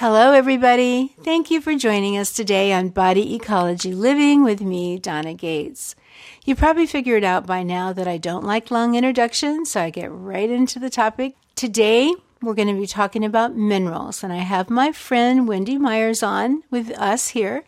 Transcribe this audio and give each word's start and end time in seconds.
Hello, 0.00 0.30
everybody. 0.30 1.12
Thank 1.24 1.50
you 1.50 1.60
for 1.60 1.74
joining 1.74 2.16
us 2.16 2.32
today 2.32 2.72
on 2.72 2.90
Body 2.90 3.34
Ecology 3.34 3.92
Living 3.92 4.44
with 4.44 4.60
me, 4.60 4.96
Donna 4.96 5.34
Gates. 5.34 5.96
You 6.44 6.54
probably 6.54 6.86
figured 6.86 7.24
out 7.24 7.46
by 7.46 7.64
now 7.64 7.92
that 7.92 8.06
I 8.06 8.16
don't 8.16 8.44
like 8.44 8.70
long 8.70 8.94
introductions, 8.94 9.72
so 9.72 9.80
I 9.80 9.90
get 9.90 10.12
right 10.12 10.48
into 10.48 10.78
the 10.78 10.88
topic. 10.88 11.34
Today, 11.56 12.14
we're 12.40 12.54
going 12.54 12.68
to 12.68 12.80
be 12.80 12.86
talking 12.86 13.24
about 13.24 13.56
minerals, 13.56 14.22
and 14.22 14.32
I 14.32 14.38
have 14.38 14.70
my 14.70 14.92
friend 14.92 15.48
Wendy 15.48 15.76
Myers 15.78 16.22
on 16.22 16.62
with 16.70 16.90
us 16.92 17.28
here, 17.28 17.64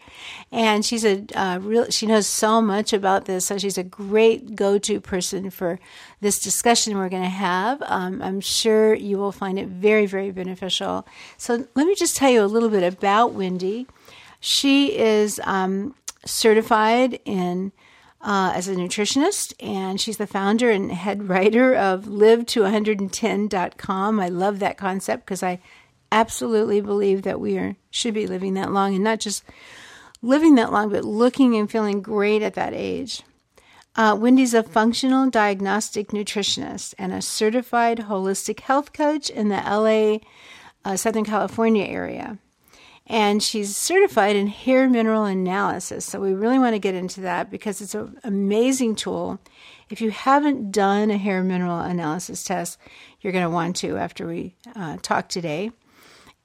and 0.53 0.85
she's 0.85 1.05
a 1.05 1.25
uh, 1.35 1.59
real. 1.59 1.91
She 1.91 2.07
knows 2.07 2.27
so 2.27 2.63
much 2.63 2.93
about 2.93 3.25
this, 3.25 3.47
so 3.47 3.59
she's 3.59 3.79
a 3.79 3.83
great 3.83 4.55
go-to 4.55 5.01
person 5.01 5.51
for 5.51 5.79
this 6.21 6.39
discussion 6.39 6.97
we're 6.97 7.09
going 7.09 7.23
to 7.23 7.29
have. 7.29 7.83
Um, 7.87 8.23
I'm 8.23 8.41
sure 8.41 8.95
you 8.95 9.19
will 9.19 9.33
find 9.33 9.59
it 9.59 9.69
very, 9.69 10.07
very 10.07 10.31
beneficial. 10.31 11.07
So 11.37 11.67
let 11.75 11.87
me 11.87 11.95
just 11.95 12.17
tell 12.17 12.31
you 12.31 12.43
a 12.43 12.47
little 12.47 12.71
bit 12.71 12.83
about 12.83 13.33
Wendy. 13.33 13.87
She 14.41 14.97
is 14.97 15.41
um, 15.45 15.95
certified 16.25 17.19
in 17.25 17.73
uh, 18.21 18.53
as 18.55 18.69
a 18.69 18.75
nutritionist, 18.75 19.55
and 19.61 19.99
she's 20.01 20.19
the 20.19 20.27
founder 20.27 20.71
and 20.71 20.93
head 20.93 21.29
writer 21.29 21.75
of 21.75 22.05
liveto110.com. 22.05 24.21
I 24.21 24.29
love 24.29 24.59
that 24.59 24.77
concept 24.77 25.25
because 25.25 25.43
I 25.43 25.61
absolutely 26.13 26.81
believe 26.81 27.23
that 27.23 27.41
we 27.41 27.57
are 27.59 27.77
should 27.91 28.15
be 28.15 28.27
living 28.27 28.55
that 28.55 28.73
long 28.73 28.95
and 28.95 29.05
not 29.05 29.21
just 29.21 29.45
living 30.23 30.57
that 30.57 30.73
long, 30.73 30.91
but 30.91 31.05
looking 31.05 31.55
and 31.57 31.71
feeling 31.71 32.03
great 32.03 32.43
at 32.43 32.55
that 32.55 32.75
age. 32.75 33.23
Uh, 33.97 34.17
Wendy's 34.19 34.55
a 34.55 34.63
functional 34.63 35.29
diagnostic 35.31 36.09
nutritionist 36.09 36.95
and 36.99 37.13
a 37.13 37.21
certified 37.21 37.99
holistic 38.01 38.61
health 38.61 38.93
coach 38.93 39.31
in 39.31 39.49
the 39.49 39.57
LA, 39.57 40.19
uh, 40.85 40.97
Southern 40.97 41.25
California 41.25 41.85
area 41.85 42.39
and 43.07 43.43
she's 43.43 43.77
certified 43.77 44.37
in 44.37 44.47
hair 44.47 44.89
mineral 44.89 45.25
analysis. 45.25 46.05
So 46.05 46.21
we 46.21 46.33
really 46.33 46.59
want 46.59 46.75
to 46.75 46.79
get 46.79 46.95
into 46.95 47.23
that 47.23 47.51
because 47.51 47.81
it's 47.81 47.95
an 47.95 48.19
amazing 48.23 48.95
tool. 48.95 49.41
If 49.89 50.01
you 50.01 50.11
haven't 50.11 50.71
done 50.71 51.11
a 51.11 51.19
hair 51.19 51.43
mineral 51.43 51.81
analysis 51.81 52.45
test, 52.45 52.79
you're 53.21 53.33
going 53.33 53.45
to 53.45 53.51
want 53.51 53.77
to 53.77 53.97
after 53.97 54.27
we 54.27 54.55
uh, 54.77 54.99
talk 55.03 55.29
today. 55.29 55.73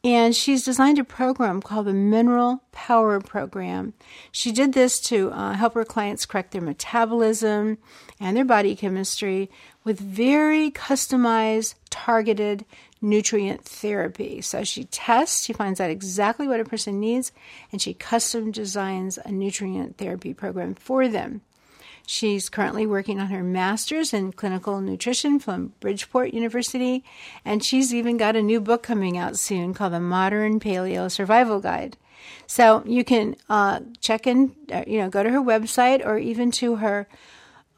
And 0.04 0.36
she's 0.36 0.64
designed 0.64 1.00
a 1.00 1.04
program 1.04 1.64
called 1.64 1.88
the 1.88 1.94
Mineral 1.94 2.62
Power 2.72 3.20
Program. 3.20 3.94
She 4.32 4.52
did 4.52 4.74
this 4.74 5.00
to 5.02 5.32
uh, 5.32 5.54
help 5.54 5.74
her 5.74 5.84
clients 5.84 6.28
correct 6.28 6.52
their 6.52 6.62
metabolism 6.62 7.80
and 8.20 8.38
their 8.38 8.46
body 8.46 8.76
chemistry 8.76 9.50
with 9.84 10.00
very 10.00 10.70
customized, 10.70 11.74
targeted 11.90 12.66
nutrient 13.06 13.64
therapy. 13.64 14.42
So 14.42 14.64
she 14.64 14.86
tests, 14.86 15.46
she 15.46 15.54
finds 15.54 15.80
out 15.80 15.90
exactly 15.90 16.48
what 16.48 16.60
a 16.60 16.66
person 16.66 17.00
needs, 17.00 17.32
and 17.72 17.82
she 17.82 17.94
custom 17.94 18.52
designs 18.52 19.18
a 19.24 19.32
nutrient 19.32 19.98
therapy 19.98 20.34
program 20.34 20.76
for 20.76 21.08
them. 21.08 21.42
She's 22.08 22.50
currently 22.50 22.86
working 22.86 23.20
on 23.20 23.28
her 23.28 23.44
master's 23.44 24.14
in 24.14 24.32
clinical 24.32 24.80
nutrition 24.80 25.40
from 25.40 25.74
Bridgeport 25.80 26.34
University, 26.34 27.04
and 27.44 27.64
she's 27.64 27.94
even 27.94 28.18
got 28.18 28.36
a 28.36 28.44
new 28.44 28.60
book 28.60 28.84
coming 28.84 29.18
out 29.18 29.38
soon 29.38 29.74
called 29.74 29.94
The 29.94 30.00
Modern 30.00 30.60
Paleo 30.60 31.10
Survival 31.10 31.60
Guide. 31.60 31.98
So 32.48 32.84
you 32.86 33.04
can 33.04 33.36
uh, 33.50 33.82
check 34.02 34.28
in, 34.28 34.56
uh, 34.72 34.84
you 34.86 35.00
know, 35.00 35.10
go 35.10 35.24
to 35.24 35.30
her 35.32 35.42
website 35.42 36.06
or 36.06 36.18
even 36.18 36.52
to 36.52 36.76
her 36.78 37.08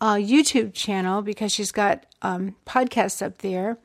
uh, 0.02 0.16
YouTube 0.16 0.74
channel 0.74 1.22
because 1.22 1.52
she's 1.52 1.72
got 1.72 2.06
um, 2.22 2.56
podcasts 2.66 3.26
up 3.26 3.40
there. 3.40 3.78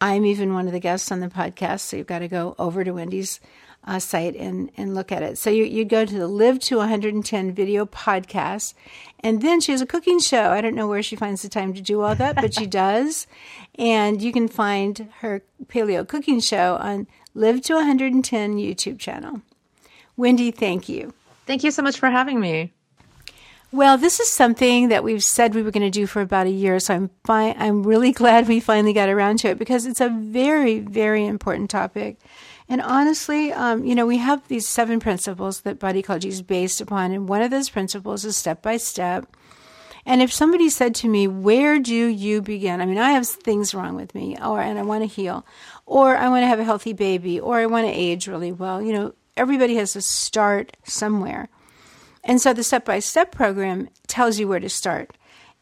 I'm 0.00 0.24
even 0.24 0.54
one 0.54 0.66
of 0.66 0.72
the 0.72 0.80
guests 0.80 1.10
on 1.10 1.20
the 1.20 1.28
podcast, 1.28 1.80
so 1.80 1.96
you've 1.96 2.06
got 2.06 2.20
to 2.20 2.28
go 2.28 2.54
over 2.58 2.84
to 2.84 2.92
Wendy's 2.92 3.40
uh, 3.84 3.98
site 3.98 4.36
and, 4.36 4.70
and 4.76 4.94
look 4.94 5.10
at 5.10 5.22
it. 5.22 5.38
So 5.38 5.50
you, 5.50 5.64
you 5.64 5.84
go 5.84 6.04
to 6.04 6.18
the 6.18 6.28
Live 6.28 6.60
to 6.60 6.76
110 6.76 7.52
video 7.52 7.84
podcast, 7.86 8.74
and 9.20 9.42
then 9.42 9.60
she 9.60 9.72
has 9.72 9.80
a 9.80 9.86
cooking 9.86 10.20
show. 10.20 10.50
I 10.50 10.60
don't 10.60 10.74
know 10.74 10.86
where 10.86 11.02
she 11.02 11.16
finds 11.16 11.42
the 11.42 11.48
time 11.48 11.74
to 11.74 11.80
do 11.80 12.02
all 12.02 12.14
that, 12.14 12.36
but 12.36 12.54
she 12.54 12.66
does. 12.84 13.26
And 13.76 14.22
you 14.22 14.32
can 14.32 14.46
find 14.46 15.08
her 15.20 15.42
paleo 15.66 16.06
cooking 16.06 16.40
show 16.40 16.76
on 16.76 17.06
Live 17.34 17.62
to 17.62 17.74
110 17.74 18.56
YouTube 18.56 18.98
channel. 18.98 19.42
Wendy, 20.16 20.50
thank 20.50 20.88
you. 20.88 21.14
Thank 21.46 21.64
you 21.64 21.70
so 21.70 21.82
much 21.82 21.98
for 21.98 22.10
having 22.10 22.40
me. 22.40 22.72
Well, 23.70 23.98
this 23.98 24.18
is 24.18 24.30
something 24.30 24.88
that 24.88 25.04
we've 25.04 25.22
said 25.22 25.54
we 25.54 25.62
were 25.62 25.70
going 25.70 25.82
to 25.82 25.90
do 25.90 26.06
for 26.06 26.22
about 26.22 26.46
a 26.46 26.50
year, 26.50 26.80
so 26.80 26.94
I'm 26.94 27.10
fi- 27.26 27.52
I'm 27.52 27.82
really 27.82 28.12
glad 28.22 28.48
we 28.48 28.60
finally 28.60 28.94
got 28.94 29.10
around 29.10 29.40
to 29.40 29.48
it 29.48 29.58
because 29.58 29.84
it's 29.84 30.00
a 30.00 30.08
very, 30.08 30.78
very 30.78 31.26
important 31.26 31.68
topic. 31.68 32.16
And 32.66 32.80
honestly, 32.80 33.52
um, 33.52 33.84
you 33.84 33.94
know, 33.94 34.06
we 34.06 34.16
have 34.18 34.48
these 34.48 34.66
seven 34.66 35.00
principles 35.00 35.60
that 35.62 35.78
body 35.78 35.98
ecology 35.98 36.28
is 36.28 36.40
based 36.40 36.80
upon, 36.80 37.12
and 37.12 37.28
one 37.28 37.42
of 37.42 37.50
those 37.50 37.68
principles 37.68 38.24
is 38.24 38.38
step 38.38 38.62
by 38.62 38.78
step. 38.78 39.26
And 40.06 40.22
if 40.22 40.32
somebody 40.32 40.70
said 40.70 40.94
to 40.96 41.08
me, 41.08 41.28
"Where 41.28 41.78
do 41.78 41.94
you 41.94 42.40
begin?" 42.40 42.80
I 42.80 42.86
mean, 42.86 42.96
I 42.96 43.10
have 43.12 43.26
things 43.26 43.74
wrong 43.74 43.96
with 43.96 44.14
me, 44.14 44.38
or 44.42 44.62
and 44.62 44.78
I 44.78 44.82
want 44.82 45.02
to 45.02 45.14
heal, 45.14 45.44
or 45.84 46.16
I 46.16 46.30
want 46.30 46.42
to 46.42 46.46
have 46.46 46.58
a 46.58 46.64
healthy 46.64 46.94
baby, 46.94 47.38
or 47.38 47.58
I 47.58 47.66
want 47.66 47.86
to 47.86 47.92
age 47.92 48.28
really 48.28 48.52
well. 48.52 48.80
You 48.80 48.94
know, 48.94 49.14
everybody 49.36 49.74
has 49.76 49.92
to 49.92 50.00
start 50.00 50.74
somewhere. 50.84 51.50
And 52.24 52.40
so 52.40 52.52
the 52.52 52.62
step 52.62 52.84
by 52.84 52.98
step 52.98 53.32
program 53.32 53.88
tells 54.06 54.38
you 54.38 54.48
where 54.48 54.60
to 54.60 54.68
start. 54.68 55.16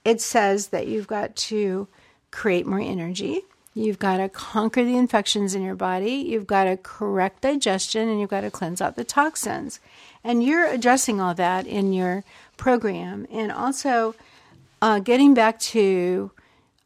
It 0.04 0.20
says 0.20 0.68
that 0.68 0.86
you've 0.86 1.06
got 1.06 1.36
to 1.36 1.88
create 2.30 2.66
more 2.66 2.80
energy. 2.80 3.42
You've 3.74 3.98
got 3.98 4.18
to 4.18 4.28
conquer 4.28 4.84
the 4.84 4.96
infections 4.96 5.54
in 5.54 5.62
your 5.62 5.74
body. 5.74 6.12
You've 6.12 6.46
got 6.46 6.64
to 6.64 6.76
correct 6.76 7.42
digestion 7.42 8.08
and 8.08 8.20
you've 8.20 8.30
got 8.30 8.40
to 8.40 8.50
cleanse 8.50 8.80
out 8.80 8.96
the 8.96 9.04
toxins. 9.04 9.80
And 10.24 10.42
you're 10.42 10.66
addressing 10.66 11.20
all 11.20 11.34
that 11.34 11.66
in 11.66 11.92
your 11.92 12.24
program. 12.56 13.26
And 13.30 13.52
also 13.52 14.14
uh, 14.80 15.00
getting 15.00 15.34
back 15.34 15.58
to 15.60 16.30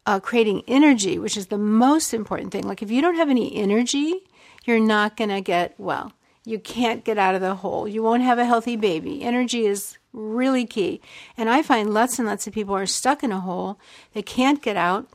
uh, 0.05 0.19
creating 0.19 0.63
energy, 0.67 1.17
which 1.17 1.37
is 1.37 1.47
the 1.47 1.57
most 1.57 2.13
important 2.13 2.51
thing. 2.51 2.67
Like 2.67 2.81
if 2.81 2.91
you 2.91 3.01
don't 3.01 3.15
have 3.15 3.29
any 3.29 3.55
energy, 3.55 4.19
you're 4.65 4.79
not 4.79 5.15
going 5.15 5.29
to 5.29 5.41
get 5.41 5.75
well 5.77 6.11
you 6.43 6.59
can't 6.59 7.03
get 7.03 7.17
out 7.17 7.35
of 7.35 7.41
the 7.41 7.55
hole. 7.55 7.87
You 7.87 8.01
won't 8.01 8.23
have 8.23 8.39
a 8.39 8.45
healthy 8.45 8.75
baby. 8.75 9.23
Energy 9.23 9.65
is 9.65 9.97
really 10.13 10.65
key. 10.65 11.01
And 11.37 11.49
I 11.49 11.61
find 11.61 11.93
lots 11.93 12.19
and 12.19 12.27
lots 12.27 12.47
of 12.47 12.53
people 12.53 12.75
are 12.75 12.85
stuck 12.85 13.23
in 13.23 13.31
a 13.31 13.39
hole. 13.39 13.79
They 14.13 14.21
can't 14.21 14.61
get 14.61 14.75
out 14.75 15.07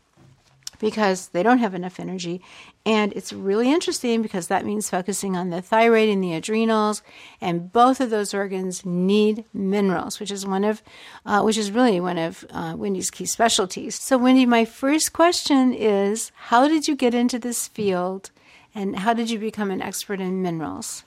because 0.78 1.28
they 1.28 1.42
don't 1.42 1.58
have 1.58 1.74
enough 1.74 1.98
energy. 1.98 2.42
And 2.84 3.12
it's 3.14 3.32
really 3.32 3.72
interesting 3.72 4.22
because 4.22 4.46
that 4.46 4.64
means 4.64 4.88
focusing 4.88 5.36
on 5.36 5.50
the 5.50 5.60
thyroid 5.60 6.08
and 6.08 6.22
the 6.22 6.34
adrenals, 6.34 7.02
and 7.40 7.72
both 7.72 8.00
of 8.00 8.10
those 8.10 8.32
organs 8.32 8.86
need 8.86 9.44
minerals, 9.52 10.20
which 10.20 10.30
is 10.30 10.46
one 10.46 10.62
of, 10.62 10.82
uh, 11.24 11.42
which 11.42 11.58
is 11.58 11.72
really 11.72 11.98
one 11.98 12.18
of 12.18 12.44
uh, 12.50 12.74
Wendy's 12.76 13.10
key 13.10 13.26
specialties. 13.26 13.96
So, 13.96 14.16
Wendy, 14.16 14.46
my 14.46 14.64
first 14.64 15.12
question 15.12 15.74
is, 15.74 16.30
how 16.36 16.68
did 16.68 16.86
you 16.86 16.94
get 16.94 17.12
into 17.12 17.40
this 17.40 17.66
field, 17.66 18.30
and 18.72 19.00
how 19.00 19.14
did 19.14 19.30
you 19.30 19.40
become 19.40 19.72
an 19.72 19.82
expert 19.82 20.20
in 20.20 20.40
minerals? 20.40 21.02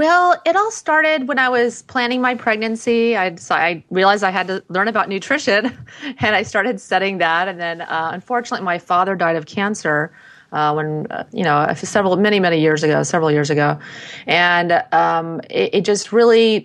Well, 0.00 0.40
it 0.46 0.56
all 0.56 0.70
started 0.70 1.28
when 1.28 1.38
I 1.38 1.50
was 1.50 1.82
planning 1.82 2.22
my 2.22 2.34
pregnancy. 2.34 3.18
I, 3.18 3.36
I 3.50 3.84
realized 3.90 4.24
I 4.24 4.30
had 4.30 4.46
to 4.46 4.64
learn 4.70 4.88
about 4.88 5.10
nutrition, 5.10 5.76
and 6.20 6.34
I 6.34 6.42
started 6.42 6.80
studying 6.80 7.18
that. 7.18 7.48
And 7.48 7.60
then, 7.60 7.82
uh, 7.82 8.08
unfortunately, 8.10 8.64
my 8.64 8.78
father 8.78 9.14
died 9.14 9.36
of 9.36 9.44
cancer 9.44 10.10
uh, 10.52 10.72
when 10.72 11.06
uh, 11.10 11.24
you 11.34 11.44
know 11.44 11.70
several 11.74 12.16
many 12.16 12.40
many 12.40 12.62
years 12.62 12.82
ago, 12.82 13.02
several 13.02 13.30
years 13.30 13.50
ago, 13.50 13.78
and 14.26 14.82
um, 14.92 15.42
it, 15.50 15.74
it 15.74 15.84
just 15.84 16.12
really 16.14 16.64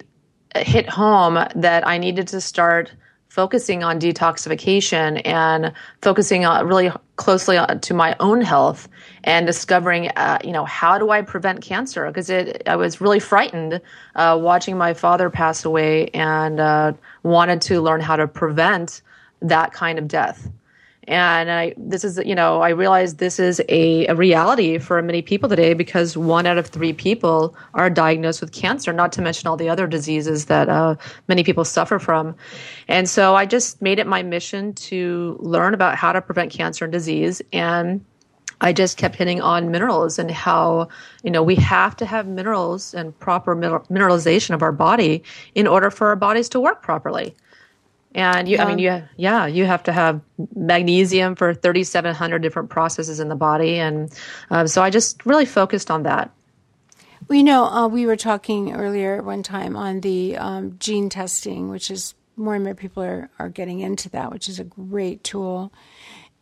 hit 0.56 0.88
home 0.88 1.34
that 1.56 1.86
I 1.86 1.98
needed 1.98 2.30
to 2.30 2.40
start 2.40 2.94
focusing 3.28 3.84
on 3.84 4.00
detoxification 4.00 5.22
and 5.26 5.74
focusing 6.02 6.46
on 6.46 6.66
really 6.66 6.90
closely 7.16 7.58
to 7.82 7.94
my 7.94 8.16
own 8.20 8.42
health 8.42 8.88
and 9.24 9.46
discovering, 9.46 10.10
uh, 10.10 10.40
you 10.44 10.52
know, 10.52 10.66
how 10.66 10.98
do 10.98 11.10
I 11.10 11.22
prevent 11.22 11.62
cancer? 11.62 12.06
Because 12.08 12.30
it, 12.30 12.64
I 12.68 12.76
was 12.76 13.00
really 13.02 13.20
frightened 13.20 13.82
uh, 14.16 14.38
watching 14.42 14.78
my 14.78 14.94
father 14.94 15.30
pass 15.30 15.66
away 15.66 16.10
and 16.10 16.60
uh, 16.60 16.94
wanted 17.24 17.62
to 17.64 17.82
learn 17.82 18.02
how 18.02 18.16
to 18.16 18.28
prevent 18.28 19.02
that 19.42 19.72
kind 19.72 20.00
of 20.00 20.08
death. 20.08 20.50
And 21.08 21.52
I, 21.52 21.74
this 21.78 22.04
is, 22.04 22.20
you 22.26 22.34
know, 22.34 22.62
I 22.62 22.70
realize 22.70 23.16
this 23.16 23.40
is 23.40 23.62
a, 23.70 24.08
a, 24.08 24.16
reality 24.16 24.80
for 24.80 25.02
many 25.02 25.22
people 25.22 25.48
today 25.48 25.74
because 25.74 26.18
one 26.18 26.48
out 26.48 26.58
of 26.58 26.68
three 26.68 26.94
people 26.94 27.56
are 27.76 27.90
diagnosed 27.90 28.42
with 28.42 28.52
cancer, 28.52 28.92
not 28.92 29.12
to 29.14 29.22
mention 29.22 29.48
all 29.48 29.58
the 29.58 29.70
other 29.70 29.86
diseases 29.86 30.46
that 30.46 30.68
uh, 30.68 30.96
many 31.28 31.44
people 31.44 31.64
suffer 31.64 32.00
from. 32.00 32.36
And 32.88 33.08
so 33.08 33.36
I 33.36 33.46
just 33.46 33.82
made 33.82 34.00
it 34.00 34.08
my 34.08 34.24
mission 34.24 34.74
to 34.74 35.38
learn 35.40 35.74
about 35.76 35.96
how 35.96 36.12
to 36.12 36.22
prevent 36.22 36.52
cancer 36.52 36.86
and 36.86 36.92
disease. 36.92 37.42
And 37.54 38.04
I 38.62 38.74
just 38.74 38.98
kept 38.98 39.16
hitting 39.16 39.42
on 39.42 39.70
minerals 39.70 40.18
and 40.18 40.32
how, 40.32 40.88
you 41.24 41.30
know, 41.30 41.44
we 41.44 41.56
have 41.56 41.96
to 41.98 42.06
have 42.06 42.26
minerals 42.26 42.94
and 42.94 43.18
proper 43.20 43.56
mineralization 43.56 44.56
of 44.56 44.62
our 44.62 44.72
body 44.72 45.24
in 45.54 45.68
order 45.68 45.92
for 45.92 46.08
our 46.08 46.16
bodies 46.16 46.50
to 46.50 46.60
work 46.60 46.82
properly. 46.82 47.36
And 48.16 48.48
you, 48.48 48.56
yeah. 48.56 48.64
I 48.64 48.68
mean, 48.68 48.80
you, 48.80 49.04
yeah, 49.18 49.46
you 49.46 49.66
have 49.66 49.84
to 49.84 49.92
have 49.92 50.22
magnesium 50.56 51.36
for 51.36 51.54
3,700 51.54 52.42
different 52.42 52.70
processes 52.70 53.20
in 53.20 53.28
the 53.28 53.36
body. 53.36 53.78
And 53.78 54.10
um, 54.50 54.68
so 54.68 54.82
I 54.82 54.90
just 54.90 55.26
really 55.26 55.46
focused 55.46 55.92
on 55.92 56.04
that. 56.04 56.32
Well, 57.28 57.38
you 57.38 57.44
know, 57.44 57.66
uh, 57.66 57.88
we 57.90 58.06
were 58.06 58.16
talking 58.16 58.74
earlier 58.74 59.22
one 59.22 59.44
time 59.44 59.76
on 59.76 60.00
the 60.00 60.38
um, 60.38 60.78
gene 60.80 61.10
testing, 61.10 61.70
which 61.70 61.92
is 61.92 62.16
more 62.38 62.56
and 62.56 62.64
more 62.64 62.74
people 62.74 63.04
are, 63.04 63.30
are 63.38 63.50
getting 63.50 63.82
into 63.82 64.10
that, 64.12 64.32
which 64.32 64.48
is 64.48 64.60
a 64.60 64.64
great 64.64 65.22
tool. 65.26 65.74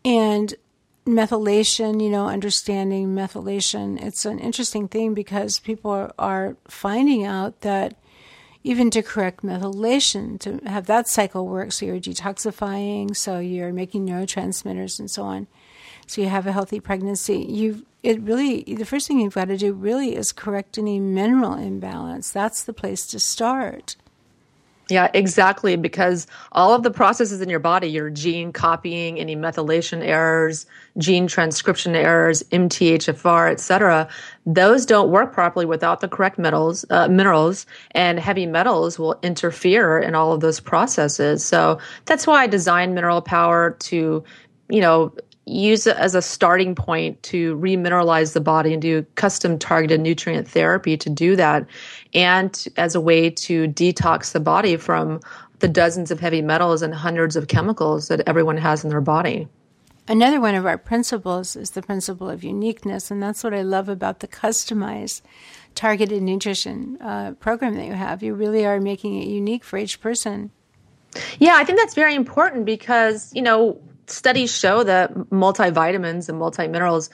And 0.06 0.54
methylation, 1.08 2.04
you 2.04 2.10
know, 2.10 2.28
understanding 2.28 3.16
methylation, 3.16 4.00
it's 4.00 4.26
an 4.26 4.38
interesting 4.38 4.88
thing 4.88 5.16
because 5.16 5.60
people 5.60 5.90
are, 5.90 6.14
are 6.20 6.56
finding 6.68 7.26
out 7.26 7.62
that 7.62 7.96
even 8.64 8.90
to 8.92 9.04
correct 9.04 9.44
methylation, 9.44 10.40
to 10.40 10.60
have 10.66 10.86
that 10.86 11.08
cycle 11.08 11.48
work, 11.48 11.72
so 11.72 11.86
you're 11.86 12.00
detoxifying, 12.00 13.16
so 13.16 13.40
you're 13.40 13.74
making 13.74 14.08
neurotransmitters 14.08 15.00
and 15.00 15.12
so 15.12 15.24
on, 15.24 15.48
so 16.08 16.22
you 16.22 16.30
have 16.30 16.48
a 16.48 16.52
healthy 16.52 16.80
pregnancy, 16.80 17.40
you 17.40 17.86
it 18.04 18.22
really 18.22 18.64
the 18.64 18.86
first 18.86 19.08
thing 19.08 19.20
you've 19.20 19.34
got 19.34 19.48
to 19.48 19.58
do 19.58 19.72
really 19.72 20.16
is 20.16 20.34
correct 20.34 20.78
any 20.78 21.00
mineral 21.00 21.54
imbalance. 21.54 22.32
That's 22.32 22.64
the 22.64 22.74
place 22.74 23.08
to 23.08 23.20
start. 23.20 23.96
Yeah, 24.94 25.10
exactly. 25.16 25.76
Because 25.76 26.28
all 26.52 26.76
of 26.76 26.84
the 26.84 26.92
processes 26.92 27.42
in 27.42 27.50
your 27.50 27.60
body, 27.60 27.88
your 27.88 28.12
gene 28.12 28.54
copying, 28.54 29.20
any 29.20 29.36
methylation 29.36 30.06
errors, 30.06 30.68
gene 31.00 31.26
transcription 31.26 31.96
errors, 31.96 32.44
MTHFR, 32.52 33.52
etc., 33.52 34.08
those 34.46 34.86
don't 34.86 35.10
work 35.10 35.34
properly 35.34 35.66
without 35.66 36.02
the 36.02 36.08
correct 36.08 36.38
metals, 36.38 36.86
uh, 36.92 37.08
minerals, 37.08 37.66
and 37.92 38.20
heavy 38.20 38.46
metals 38.46 39.00
will 39.00 39.18
interfere 39.24 39.98
in 39.98 40.14
all 40.14 40.32
of 40.32 40.42
those 40.42 40.60
processes. 40.60 41.44
So 41.44 41.80
that's 42.06 42.28
why 42.28 42.44
I 42.44 42.48
designed 42.48 42.94
Mineral 42.94 43.24
Power 43.24 43.72
to, 43.72 44.24
you 44.70 44.82
know, 44.82 45.12
use 45.46 45.88
it 45.88 45.98
as 45.98 46.16
a 46.16 46.22
starting 46.22 46.74
point 46.74 47.22
to 47.24 47.56
remineralize 47.58 48.34
the 48.34 48.42
body 48.42 48.74
and 48.74 48.82
do 48.82 49.04
custom 49.16 49.60
targeted 49.60 50.00
nutrient 50.00 50.48
therapy 50.48 50.96
to 50.96 51.10
do 51.10 51.36
that 51.36 51.66
and 52.14 52.68
as 52.78 52.96
a 52.96 53.02
way 53.02 53.30
to 53.30 53.68
detox 53.68 54.32
the 54.32 54.40
body 54.40 54.78
from 54.78 55.20
the 55.60 55.68
dozens 55.68 56.12
of 56.12 56.20
heavy 56.20 56.42
metals 56.42 56.82
and 56.82 56.94
hundreds 56.94 57.36
of 57.36 57.48
chemicals 57.48 58.08
that 58.08 58.22
everyone 58.28 58.58
has 58.58 58.84
in 58.84 58.90
their 58.90 59.02
body. 59.02 59.48
Another 60.08 60.42
one 60.42 60.56
of 60.56 60.66
our 60.66 60.78
principles 60.78 61.56
is 61.56 61.72
the 61.72 61.82
principle 61.82 62.30
of 62.30 62.44
uniqueness, 62.44 63.10
and 63.10 63.24
that's 63.24 63.44
what 63.44 63.54
I 63.54 63.62
love 63.62 63.88
about 63.88 64.20
the 64.20 64.28
customized 64.28 65.22
targeted 65.76 66.22
nutrition 66.22 66.98
uh, 67.02 67.32
program 67.40 67.76
that 67.76 67.86
you 67.86 67.94
have. 67.94 68.22
You 68.22 68.34
really 68.34 68.66
are 68.66 68.82
making 68.82 69.22
it 69.22 69.28
unique 69.28 69.64
for 69.64 69.78
each 69.78 70.02
person. 70.02 70.52
Yeah, 71.40 71.56
I 71.56 71.64
think 71.64 71.80
that's 71.80 71.94
very 71.94 72.16
important 72.16 72.66
because, 72.66 73.32
you 73.34 73.42
know, 73.42 73.80
studies 74.08 74.56
show 74.56 74.84
that 74.84 75.14
multivitamins 75.14 76.30
and 76.30 76.40
multiminerals 76.40 77.10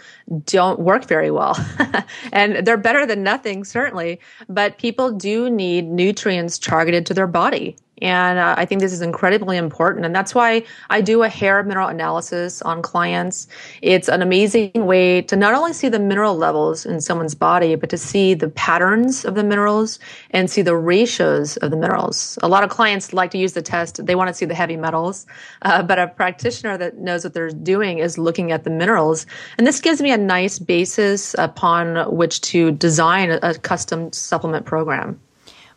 don't 0.45 0.79
work 0.79 1.05
very 1.05 1.31
well. 1.31 1.57
and 2.31 2.65
they're 2.65 2.77
better 2.77 3.05
than 3.05 3.23
nothing, 3.23 3.63
certainly, 3.63 4.19
but 4.47 4.77
people 4.77 5.11
do 5.11 5.49
need 5.49 5.85
nutrients 5.85 6.57
targeted 6.59 7.05
to 7.07 7.13
their 7.13 7.27
body. 7.27 7.75
And 8.01 8.39
uh, 8.39 8.55
I 8.57 8.65
think 8.65 8.81
this 8.81 8.93
is 8.93 9.01
incredibly 9.01 9.57
important. 9.57 10.05
And 10.05 10.15
that's 10.15 10.33
why 10.33 10.63
I 10.89 11.01
do 11.01 11.23
a 11.23 11.29
hair 11.29 11.61
mineral 11.63 11.87
analysis 11.87 12.61
on 12.61 12.81
clients. 12.81 13.47
It's 13.81 14.07
an 14.07 14.21
amazing 14.21 14.85
way 14.85 15.21
to 15.23 15.35
not 15.35 15.53
only 15.53 15.73
see 15.73 15.89
the 15.89 15.99
mineral 15.99 16.35
levels 16.35 16.85
in 16.85 17.01
someone's 17.01 17.35
body, 17.35 17.75
but 17.75 17.89
to 17.89 17.97
see 17.97 18.33
the 18.33 18.49
patterns 18.49 19.25
of 19.25 19.35
the 19.35 19.43
minerals 19.43 19.99
and 20.31 20.49
see 20.49 20.61
the 20.61 20.75
ratios 20.75 21.57
of 21.57 21.71
the 21.71 21.77
minerals. 21.77 22.37
A 22.41 22.47
lot 22.47 22.63
of 22.63 22.69
clients 22.69 23.13
like 23.13 23.31
to 23.31 23.37
use 23.37 23.53
the 23.53 23.61
test. 23.61 24.05
They 24.05 24.15
want 24.15 24.27
to 24.29 24.33
see 24.33 24.45
the 24.45 24.55
heavy 24.55 24.77
metals. 24.77 25.25
Uh, 25.63 25.83
but 25.83 25.99
a 25.99 26.07
practitioner 26.07 26.77
that 26.77 26.99
knows 26.99 27.23
what 27.23 27.33
they're 27.33 27.49
doing 27.49 27.99
is 27.99 28.17
looking 28.17 28.51
at 28.51 28.63
the 28.63 28.69
minerals. 28.69 29.25
And 29.57 29.67
this 29.67 29.81
gives 29.81 30.01
me 30.01 30.11
a 30.11 30.17
nice 30.17 30.57
basis 30.57 31.35
upon 31.37 32.15
which 32.15 32.39
to 32.41 32.71
design 32.71 33.29
a, 33.29 33.39
a 33.41 33.53
custom 33.55 34.11
supplement 34.13 34.65
program. 34.65 35.19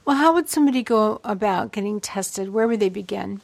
Well, 0.04 0.16
how 0.16 0.34
would 0.34 0.48
somebody 0.48 0.82
go 0.82 1.20
about 1.22 1.72
getting 1.72 2.00
tested? 2.00 2.52
Where 2.52 2.66
would 2.66 2.80
they 2.80 2.88
begin? 2.88 3.40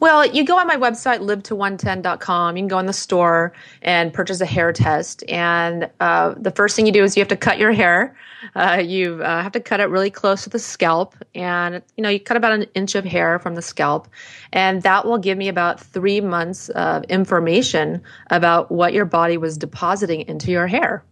Well, 0.00 0.26
you 0.26 0.44
go 0.44 0.58
on 0.58 0.66
my 0.66 0.76
website, 0.76 1.20
live110.com. 1.20 2.56
You 2.56 2.60
can 2.60 2.68
go 2.68 2.78
in 2.78 2.86
the 2.86 2.92
store 2.92 3.52
and 3.80 4.12
purchase 4.12 4.40
a 4.40 4.46
hair 4.46 4.72
test. 4.72 5.24
And 5.28 5.90
uh, 6.00 6.34
the 6.36 6.50
first 6.50 6.76
thing 6.76 6.86
you 6.86 6.92
do 6.92 7.02
is 7.02 7.16
you 7.16 7.20
have 7.20 7.28
to 7.28 7.36
cut 7.36 7.58
your 7.58 7.72
hair. 7.72 8.16
Uh, 8.54 8.82
you 8.84 9.22
uh, 9.22 9.42
have 9.42 9.52
to 9.52 9.60
cut 9.60 9.80
it 9.80 9.86
really 9.86 10.10
close 10.10 10.44
to 10.44 10.50
the 10.50 10.58
scalp. 10.58 11.16
And, 11.34 11.82
you 11.96 12.02
know, 12.02 12.10
you 12.10 12.20
cut 12.20 12.36
about 12.36 12.52
an 12.52 12.66
inch 12.74 12.94
of 12.94 13.04
hair 13.04 13.38
from 13.38 13.54
the 13.54 13.62
scalp. 13.62 14.08
And 14.52 14.82
that 14.82 15.04
will 15.04 15.18
give 15.18 15.38
me 15.38 15.48
about 15.48 15.80
three 15.80 16.20
months 16.20 16.68
of 16.70 17.04
information 17.04 18.02
about 18.30 18.70
what 18.70 18.92
your 18.92 19.04
body 19.04 19.36
was 19.36 19.56
depositing 19.56 20.22
into 20.22 20.50
your 20.50 20.66
hair. 20.66 21.02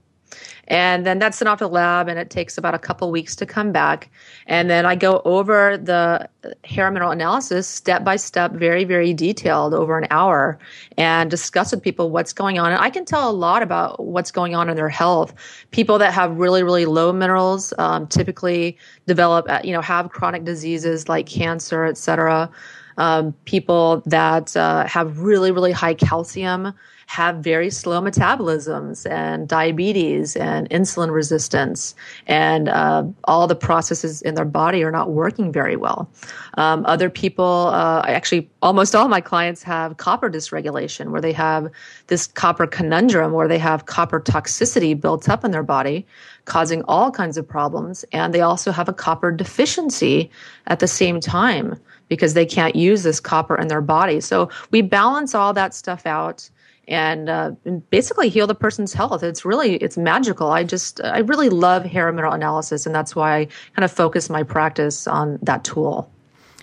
And 0.70 1.04
then 1.04 1.18
that's 1.18 1.36
sent 1.36 1.48
off 1.48 1.58
to 1.58 1.64
the 1.64 1.68
lab, 1.68 2.08
and 2.08 2.16
it 2.16 2.30
takes 2.30 2.56
about 2.56 2.74
a 2.74 2.78
couple 2.78 3.10
weeks 3.10 3.34
to 3.36 3.44
come 3.44 3.72
back. 3.72 4.08
And 4.46 4.70
then 4.70 4.86
I 4.86 4.94
go 4.94 5.20
over 5.24 5.76
the 5.76 6.28
hair 6.62 6.88
mineral 6.92 7.10
analysis 7.10 7.66
step 7.66 8.04
by 8.04 8.14
step, 8.14 8.52
very, 8.52 8.84
very 8.84 9.12
detailed 9.12 9.74
over 9.74 9.98
an 9.98 10.06
hour, 10.10 10.60
and 10.96 11.28
discuss 11.28 11.72
with 11.72 11.82
people 11.82 12.10
what's 12.10 12.32
going 12.32 12.60
on. 12.60 12.70
And 12.70 12.80
I 12.80 12.88
can 12.88 13.04
tell 13.04 13.28
a 13.28 13.32
lot 13.32 13.64
about 13.64 14.06
what's 14.06 14.30
going 14.30 14.54
on 14.54 14.70
in 14.70 14.76
their 14.76 14.88
health. 14.88 15.34
People 15.72 15.98
that 15.98 16.14
have 16.14 16.36
really, 16.36 16.62
really 16.62 16.86
low 16.86 17.12
minerals 17.12 17.74
um, 17.78 18.06
typically 18.06 18.78
develop, 19.06 19.50
uh, 19.50 19.60
you 19.64 19.72
know, 19.72 19.82
have 19.82 20.10
chronic 20.10 20.44
diseases 20.44 21.08
like 21.08 21.26
cancer, 21.26 21.84
et 21.84 21.98
cetera. 21.98 22.48
Um, 22.98 23.32
people 23.44 24.02
that 24.06 24.56
uh, 24.56 24.86
have 24.86 25.20
really, 25.20 25.50
really 25.50 25.72
high 25.72 25.94
calcium 25.94 26.74
have 27.10 27.38
very 27.38 27.70
slow 27.70 28.00
metabolisms 28.00 29.04
and 29.10 29.48
diabetes 29.48 30.36
and 30.36 30.70
insulin 30.70 31.10
resistance, 31.12 31.96
and 32.28 32.68
uh, 32.68 33.02
all 33.24 33.48
the 33.48 33.56
processes 33.56 34.22
in 34.22 34.36
their 34.36 34.44
body 34.44 34.84
are 34.84 34.92
not 34.92 35.10
working 35.10 35.50
very 35.50 35.74
well. 35.74 36.08
Um, 36.54 36.84
other 36.86 37.10
people, 37.10 37.72
uh, 37.72 38.04
actually, 38.06 38.48
almost 38.62 38.94
all 38.94 39.08
my 39.08 39.20
clients 39.20 39.60
have 39.64 39.96
copper 39.96 40.30
dysregulation, 40.30 41.10
where 41.10 41.20
they 41.20 41.32
have 41.32 41.68
this 42.06 42.28
copper 42.28 42.68
conundrum, 42.68 43.32
where 43.32 43.48
they 43.48 43.58
have 43.58 43.86
copper 43.86 44.20
toxicity 44.20 44.98
built 44.98 45.28
up 45.28 45.44
in 45.44 45.50
their 45.50 45.64
body, 45.64 46.06
causing 46.50 46.82
all 46.88 47.12
kinds 47.12 47.38
of 47.38 47.46
problems, 47.46 48.04
and 48.12 48.34
they 48.34 48.40
also 48.40 48.72
have 48.72 48.88
a 48.88 48.92
copper 48.92 49.30
deficiency 49.30 50.28
at 50.66 50.80
the 50.80 50.88
same 50.88 51.20
time 51.20 51.76
because 52.08 52.34
they 52.34 52.44
can't 52.44 52.74
use 52.74 53.04
this 53.04 53.20
copper 53.20 53.56
in 53.56 53.68
their 53.68 53.80
body. 53.80 54.20
So 54.20 54.50
we 54.72 54.82
balance 54.82 55.32
all 55.32 55.52
that 55.52 55.74
stuff 55.74 56.06
out 56.06 56.50
and, 56.88 57.28
uh, 57.28 57.52
basically 57.90 58.28
heal 58.28 58.48
the 58.48 58.54
person's 58.56 58.92
health. 58.92 59.22
It's 59.22 59.44
really 59.44 59.76
it's 59.76 59.96
magical. 59.96 60.50
I 60.50 60.64
just 60.64 61.00
I 61.04 61.20
really 61.20 61.50
love 61.50 61.84
hair 61.84 62.10
mineral 62.10 62.32
analysis, 62.32 62.84
and 62.84 62.92
that's 62.92 63.14
why 63.14 63.36
I 63.36 63.44
kind 63.76 63.84
of 63.84 63.92
focus 63.92 64.28
my 64.28 64.42
practice 64.42 65.06
on 65.06 65.38
that 65.42 65.62
tool. 65.62 66.10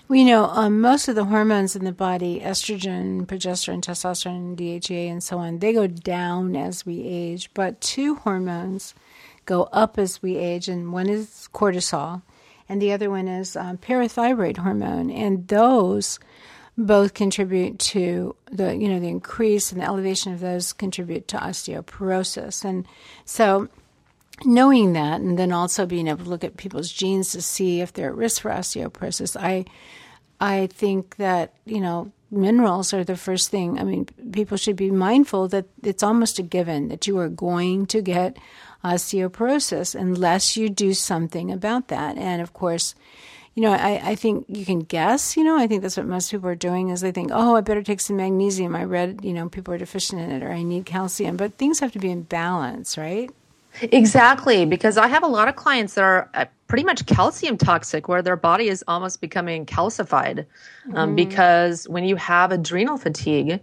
Well, 0.06 0.18
you 0.18 0.26
know, 0.26 0.44
um, 0.46 0.82
most 0.82 1.08
of 1.08 1.14
the 1.14 1.24
hormones 1.24 1.76
in 1.76 1.84
the 1.84 1.92
body, 1.92 2.40
estrogen, 2.44 3.24
progesterone, 3.26 3.80
testosterone, 3.80 4.54
DHEA, 4.54 5.10
and 5.10 5.22
so 5.22 5.38
on, 5.38 5.60
they 5.60 5.72
go 5.72 5.86
down 5.86 6.56
as 6.56 6.84
we 6.84 7.02
age. 7.04 7.50
But 7.54 7.80
two 7.80 8.16
hormones 8.16 8.94
go 9.48 9.64
up 9.72 9.98
as 9.98 10.22
we 10.22 10.36
age, 10.36 10.68
and 10.68 10.92
one 10.92 11.08
is 11.08 11.48
cortisol, 11.52 12.22
and 12.68 12.80
the 12.80 12.92
other 12.92 13.10
one 13.10 13.26
is 13.26 13.56
um, 13.56 13.78
parathyroid 13.78 14.58
hormone. 14.58 15.10
And 15.10 15.48
those 15.48 16.20
both 16.78 17.12
contribute 17.14 17.76
to 17.80 18.36
the 18.52 18.76
you 18.76 18.88
know 18.88 19.00
the 19.00 19.08
increase 19.08 19.72
and 19.72 19.80
the 19.80 19.84
elevation 19.84 20.32
of 20.32 20.38
those 20.38 20.72
contribute 20.72 21.26
to 21.26 21.36
osteoporosis 21.36 22.64
and 22.64 22.86
so 23.24 23.68
knowing 24.44 24.92
that 24.92 25.20
and 25.20 25.36
then 25.36 25.50
also 25.50 25.84
being 25.84 26.06
able 26.06 26.22
to 26.22 26.30
look 26.30 26.44
at 26.44 26.56
people's 26.56 26.92
genes 26.92 27.32
to 27.32 27.42
see 27.42 27.80
if 27.80 27.92
they're 27.92 28.10
at 28.10 28.14
risk 28.14 28.42
for 28.42 28.52
osteoporosis 28.52 29.36
i 29.40 29.64
i 30.40 30.68
think 30.68 31.16
that 31.16 31.52
you 31.66 31.80
know 31.80 32.12
minerals 32.30 32.94
are 32.94 33.02
the 33.02 33.16
first 33.16 33.50
thing 33.50 33.80
i 33.80 33.82
mean 33.82 34.06
people 34.30 34.56
should 34.56 34.76
be 34.76 34.92
mindful 34.92 35.48
that 35.48 35.66
it's 35.82 36.04
almost 36.04 36.38
a 36.38 36.42
given 36.42 36.86
that 36.90 37.08
you 37.08 37.18
are 37.18 37.28
going 37.28 37.86
to 37.86 38.00
get 38.00 38.36
osteoporosis 38.84 39.94
unless 39.94 40.56
you 40.56 40.68
do 40.68 40.94
something 40.94 41.50
about 41.50 41.88
that 41.88 42.16
and 42.16 42.40
of 42.40 42.52
course 42.52 42.94
you 43.58 43.62
know, 43.62 43.72
I, 43.72 44.10
I 44.10 44.14
think 44.14 44.44
you 44.46 44.64
can 44.64 44.78
guess, 44.82 45.36
you 45.36 45.42
know, 45.42 45.58
I 45.58 45.66
think 45.66 45.82
that's 45.82 45.96
what 45.96 46.06
most 46.06 46.30
people 46.30 46.48
are 46.48 46.54
doing 46.54 46.90
is 46.90 47.00
they 47.00 47.10
think, 47.10 47.32
oh, 47.34 47.56
I 47.56 47.60
better 47.60 47.82
take 47.82 48.00
some 48.00 48.16
magnesium. 48.16 48.76
I 48.76 48.84
read, 48.84 49.24
you 49.24 49.32
know, 49.32 49.48
people 49.48 49.74
are 49.74 49.78
deficient 49.78 50.20
in 50.20 50.30
it 50.30 50.44
or 50.44 50.52
I 50.52 50.62
need 50.62 50.86
calcium. 50.86 51.36
But 51.36 51.54
things 51.54 51.80
have 51.80 51.90
to 51.90 51.98
be 51.98 52.08
in 52.08 52.22
balance, 52.22 52.96
right? 52.96 53.30
Exactly, 53.82 54.64
because 54.64 54.96
I 54.96 55.08
have 55.08 55.24
a 55.24 55.28
lot 55.28 55.48
of 55.48 55.56
clients 55.56 55.94
that 55.94 56.04
are 56.04 56.30
uh, 56.34 56.44
pretty 56.68 56.84
much 56.84 57.04
calcium 57.06 57.58
toxic, 57.58 58.06
where 58.06 58.22
their 58.22 58.36
body 58.36 58.68
is 58.68 58.84
almost 58.86 59.20
becoming 59.20 59.66
calcified. 59.66 60.46
Um, 60.94 61.12
mm. 61.12 61.16
Because 61.16 61.88
when 61.88 62.04
you 62.04 62.14
have 62.14 62.52
adrenal 62.52 62.96
fatigue, 62.96 63.60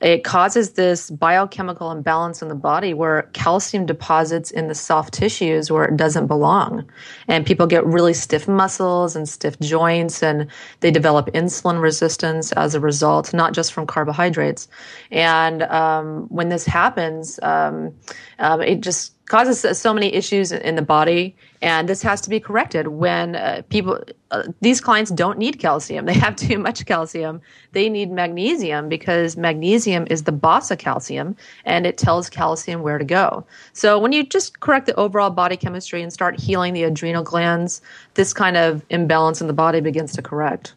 it 0.00 0.24
causes 0.24 0.72
this 0.72 1.10
biochemical 1.10 1.90
imbalance 1.90 2.42
in 2.42 2.48
the 2.48 2.54
body 2.54 2.94
where 2.94 3.22
calcium 3.32 3.86
deposits 3.86 4.50
in 4.50 4.68
the 4.68 4.74
soft 4.74 5.14
tissues 5.14 5.70
where 5.70 5.84
it 5.84 5.96
doesn't 5.96 6.26
belong. 6.26 6.88
And 7.28 7.46
people 7.46 7.66
get 7.66 7.84
really 7.86 8.14
stiff 8.14 8.46
muscles 8.46 9.16
and 9.16 9.28
stiff 9.28 9.58
joints, 9.60 10.22
and 10.22 10.48
they 10.80 10.90
develop 10.90 11.26
insulin 11.32 11.80
resistance 11.80 12.52
as 12.52 12.74
a 12.74 12.80
result, 12.80 13.32
not 13.32 13.54
just 13.54 13.72
from 13.72 13.86
carbohydrates. 13.86 14.68
And 15.10 15.62
um, 15.64 16.26
when 16.28 16.50
this 16.50 16.66
happens, 16.66 17.40
um, 17.42 17.94
um, 18.38 18.60
it 18.60 18.82
just 18.82 19.15
causes 19.26 19.78
so 19.78 19.92
many 19.92 20.12
issues 20.14 20.52
in 20.52 20.76
the 20.76 20.82
body 20.82 21.34
and 21.62 21.88
this 21.88 22.02
has 22.02 22.20
to 22.22 22.30
be 22.30 22.38
corrected. 22.40 22.88
When 22.88 23.36
uh, 23.36 23.62
people 23.68 24.00
uh, 24.30 24.44
these 24.60 24.80
clients 24.80 25.10
don't 25.10 25.38
need 25.38 25.58
calcium. 25.58 26.06
They 26.06 26.14
have 26.14 26.36
too 26.36 26.58
much 26.58 26.84
calcium. 26.86 27.40
They 27.72 27.88
need 27.88 28.10
magnesium 28.10 28.88
because 28.88 29.36
magnesium 29.36 30.06
is 30.10 30.24
the 30.24 30.32
boss 30.32 30.70
of 30.70 30.78
calcium 30.78 31.36
and 31.64 31.86
it 31.86 31.98
tells 31.98 32.28
calcium 32.30 32.82
where 32.82 32.98
to 32.98 33.04
go. 33.04 33.44
So 33.72 33.98
when 33.98 34.12
you 34.12 34.24
just 34.24 34.60
correct 34.60 34.86
the 34.86 34.94
overall 34.94 35.30
body 35.30 35.56
chemistry 35.56 36.02
and 36.02 36.12
start 36.12 36.38
healing 36.38 36.74
the 36.74 36.84
adrenal 36.84 37.22
glands 37.22 37.82
this 38.14 38.32
kind 38.32 38.56
of 38.56 38.82
imbalance 38.90 39.40
in 39.40 39.46
the 39.46 39.52
body 39.52 39.80
begins 39.80 40.12
to 40.14 40.22
correct 40.22 40.74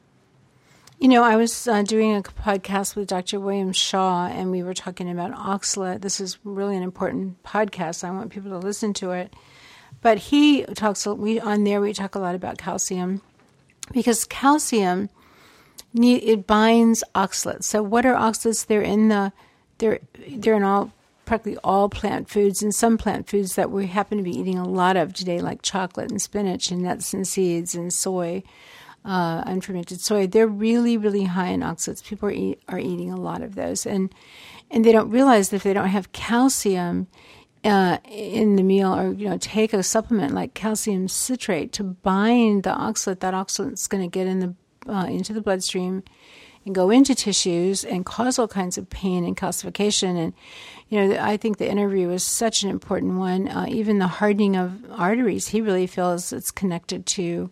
you 0.99 1.07
know, 1.07 1.23
I 1.23 1.37
was 1.37 1.65
uh, 1.65 1.81
doing 1.83 2.17
a 2.17 2.21
podcast 2.21 2.97
with 2.97 3.07
Dr. 3.07 3.39
William 3.39 3.71
Shaw, 3.71 4.27
and 4.27 4.51
we 4.51 4.63
were 4.63 4.73
talking 4.73 5.09
about 5.09 5.31
oxalate. 5.31 6.01
This 6.01 6.19
is 6.19 6.37
really 6.43 6.75
an 6.75 6.83
important 6.83 7.41
podcast. 7.41 8.03
I 8.03 8.11
want 8.11 8.31
people 8.31 8.51
to 8.51 8.57
listen 8.57 8.93
to 8.95 9.11
it. 9.11 9.33
But 10.01 10.17
he 10.17 10.63
talks 10.63 11.05
we 11.05 11.39
on 11.39 11.63
there. 11.63 11.79
We 11.79 11.93
talk 11.93 12.15
a 12.15 12.19
lot 12.19 12.35
about 12.35 12.57
calcium 12.57 13.21
because 13.93 14.25
calcium 14.25 15.09
it 15.95 16.45
binds 16.45 17.03
oxalates. 17.15 17.63
So 17.63 17.81
what 17.81 18.05
are 18.05 18.15
oxalates? 18.15 18.67
They're 18.67 18.81
in 18.81 19.07
the 19.07 19.31
they're 19.77 19.99
they're 20.29 20.55
in 20.55 20.63
all 20.63 20.91
practically 21.25 21.57
all 21.63 21.89
plant 21.89 22.29
foods 22.29 22.61
and 22.61 22.73
some 22.73 22.97
plant 22.97 23.29
foods 23.29 23.55
that 23.55 23.71
we 23.71 23.87
happen 23.87 24.17
to 24.17 24.23
be 24.23 24.37
eating 24.37 24.57
a 24.57 24.67
lot 24.67 24.97
of 24.97 25.13
today, 25.13 25.39
like 25.39 25.61
chocolate 25.61 26.11
and 26.11 26.21
spinach 26.21 26.71
and 26.71 26.83
nuts 26.83 27.13
and 27.13 27.27
seeds 27.27 27.73
and 27.73 27.93
soy 27.93 28.43
uh, 29.05 29.43
unfermented 29.45 30.01
soy, 30.01 30.27
they're 30.27 30.47
really, 30.47 30.97
really 30.97 31.23
high 31.23 31.47
in 31.47 31.61
oxalates. 31.61 32.03
People 32.03 32.29
are, 32.29 32.33
eat, 32.33 32.61
are 32.67 32.79
eating 32.79 33.11
a 33.11 33.19
lot 33.19 33.41
of 33.41 33.55
those, 33.55 33.85
and 33.85 34.13
and 34.71 34.85
they 34.85 34.91
don't 34.91 35.09
realize 35.09 35.49
that 35.49 35.57
if 35.57 35.63
they 35.63 35.73
don't 35.73 35.87
have 35.87 36.11
calcium 36.11 37.07
uh, 37.63 37.97
in 38.07 38.55
the 38.55 38.63
meal, 38.63 38.93
or 38.93 39.11
you 39.13 39.27
know, 39.27 39.37
take 39.37 39.73
a 39.73 39.83
supplement 39.83 40.33
like 40.33 40.53
calcium 40.53 41.07
citrate 41.07 41.71
to 41.73 41.83
bind 41.83 42.63
the 42.63 42.71
oxalate, 42.71 43.19
that 43.19 43.33
oxalate 43.33 43.73
is 43.73 43.87
going 43.87 44.03
to 44.03 44.09
get 44.09 44.27
in 44.27 44.39
the 44.39 44.55
uh, 44.91 45.05
into 45.05 45.33
the 45.33 45.41
bloodstream 45.41 46.03
and 46.65 46.75
go 46.75 46.89
into 46.89 47.15
tissues 47.15 47.83
and 47.83 48.05
cause 48.05 48.37
all 48.37 48.47
kinds 48.47 48.77
of 48.77 48.89
pain 48.89 49.23
and 49.23 49.35
calcification. 49.35 50.17
And 50.17 50.33
you 50.89 51.07
know, 51.07 51.19
I 51.19 51.37
think 51.37 51.57
the 51.57 51.69
interview 51.69 52.07
was 52.07 52.23
such 52.23 52.63
an 52.63 52.69
important 52.69 53.17
one. 53.17 53.47
Uh, 53.47 53.65
even 53.69 53.99
the 53.99 54.07
hardening 54.07 54.55
of 54.55 54.85
arteries, 54.91 55.47
he 55.47 55.61
really 55.61 55.87
feels 55.87 56.33
it's 56.33 56.51
connected 56.51 57.05
to 57.07 57.49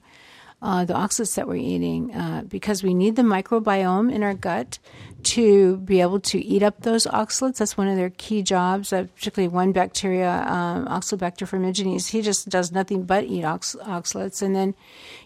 uh, 0.61 0.85
the 0.85 0.93
oxalates 0.93 1.35
that 1.35 1.47
we're 1.47 1.55
eating 1.55 2.13
uh, 2.15 2.43
because 2.47 2.81
we 2.81 2.93
need 2.93 3.15
the 3.15 3.21
microbiome 3.21 4.11
in 4.11 4.23
our 4.23 4.33
gut 4.33 4.79
to 5.23 5.77
be 5.77 6.01
able 6.01 6.19
to 6.19 6.43
eat 6.43 6.63
up 6.63 6.81
those 6.81 7.05
oxalates. 7.05 7.57
That's 7.57 7.77
one 7.77 7.87
of 7.87 7.95
their 7.95 8.09
key 8.09 8.41
jobs, 8.41 8.91
uh, 8.91 9.05
particularly 9.15 9.53
one 9.53 9.71
bacteria, 9.71 10.43
um, 10.47 10.87
Oxalobacter 10.87 11.47
formigenes. 11.47 12.09
He 12.09 12.21
just 12.21 12.49
does 12.49 12.71
nothing 12.71 13.03
but 13.03 13.25
eat 13.25 13.43
ox- 13.43 13.75
oxalates. 13.81 14.41
And 14.41 14.55
then 14.55 14.73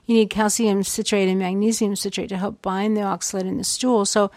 you 0.06 0.16
need 0.16 0.30
calcium 0.30 0.84
citrate 0.84 1.30
and 1.30 1.40
magnesium 1.40 1.96
citrate 1.96 2.30
to 2.30 2.38
help 2.38 2.62
bind 2.62 2.98
the 2.98 3.02
oxalate 3.02 3.42
in 3.42 3.58
the 3.58 3.64
stool. 3.64 4.06
So 4.06 4.32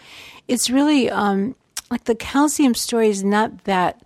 it's 0.46 0.70
really 0.70 1.10
um, 1.10 1.56
like 1.90 2.04
the 2.04 2.14
calcium 2.14 2.74
story 2.74 3.08
is 3.08 3.24
not 3.24 3.64
that. 3.64 4.00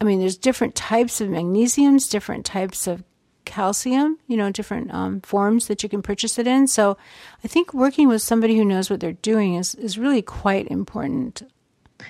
I 0.00 0.04
mean, 0.04 0.18
there's 0.18 0.36
different 0.36 0.74
types 0.74 1.20
of 1.20 1.28
magnesiums, 1.28 2.10
different 2.10 2.44
types 2.44 2.86
of 2.86 3.04
calcium, 3.44 4.18
you 4.26 4.36
know, 4.36 4.50
different 4.50 4.92
um, 4.92 5.20
forms 5.20 5.68
that 5.68 5.82
you 5.82 5.88
can 5.88 6.02
purchase 6.02 6.38
it 6.38 6.46
in. 6.46 6.66
So 6.66 6.96
I 7.42 7.48
think 7.48 7.74
working 7.74 8.08
with 8.08 8.22
somebody 8.22 8.56
who 8.56 8.64
knows 8.64 8.90
what 8.90 9.00
they're 9.00 9.12
doing 9.12 9.54
is, 9.54 9.74
is 9.74 9.98
really 9.98 10.22
quite 10.22 10.68
important. 10.68 11.42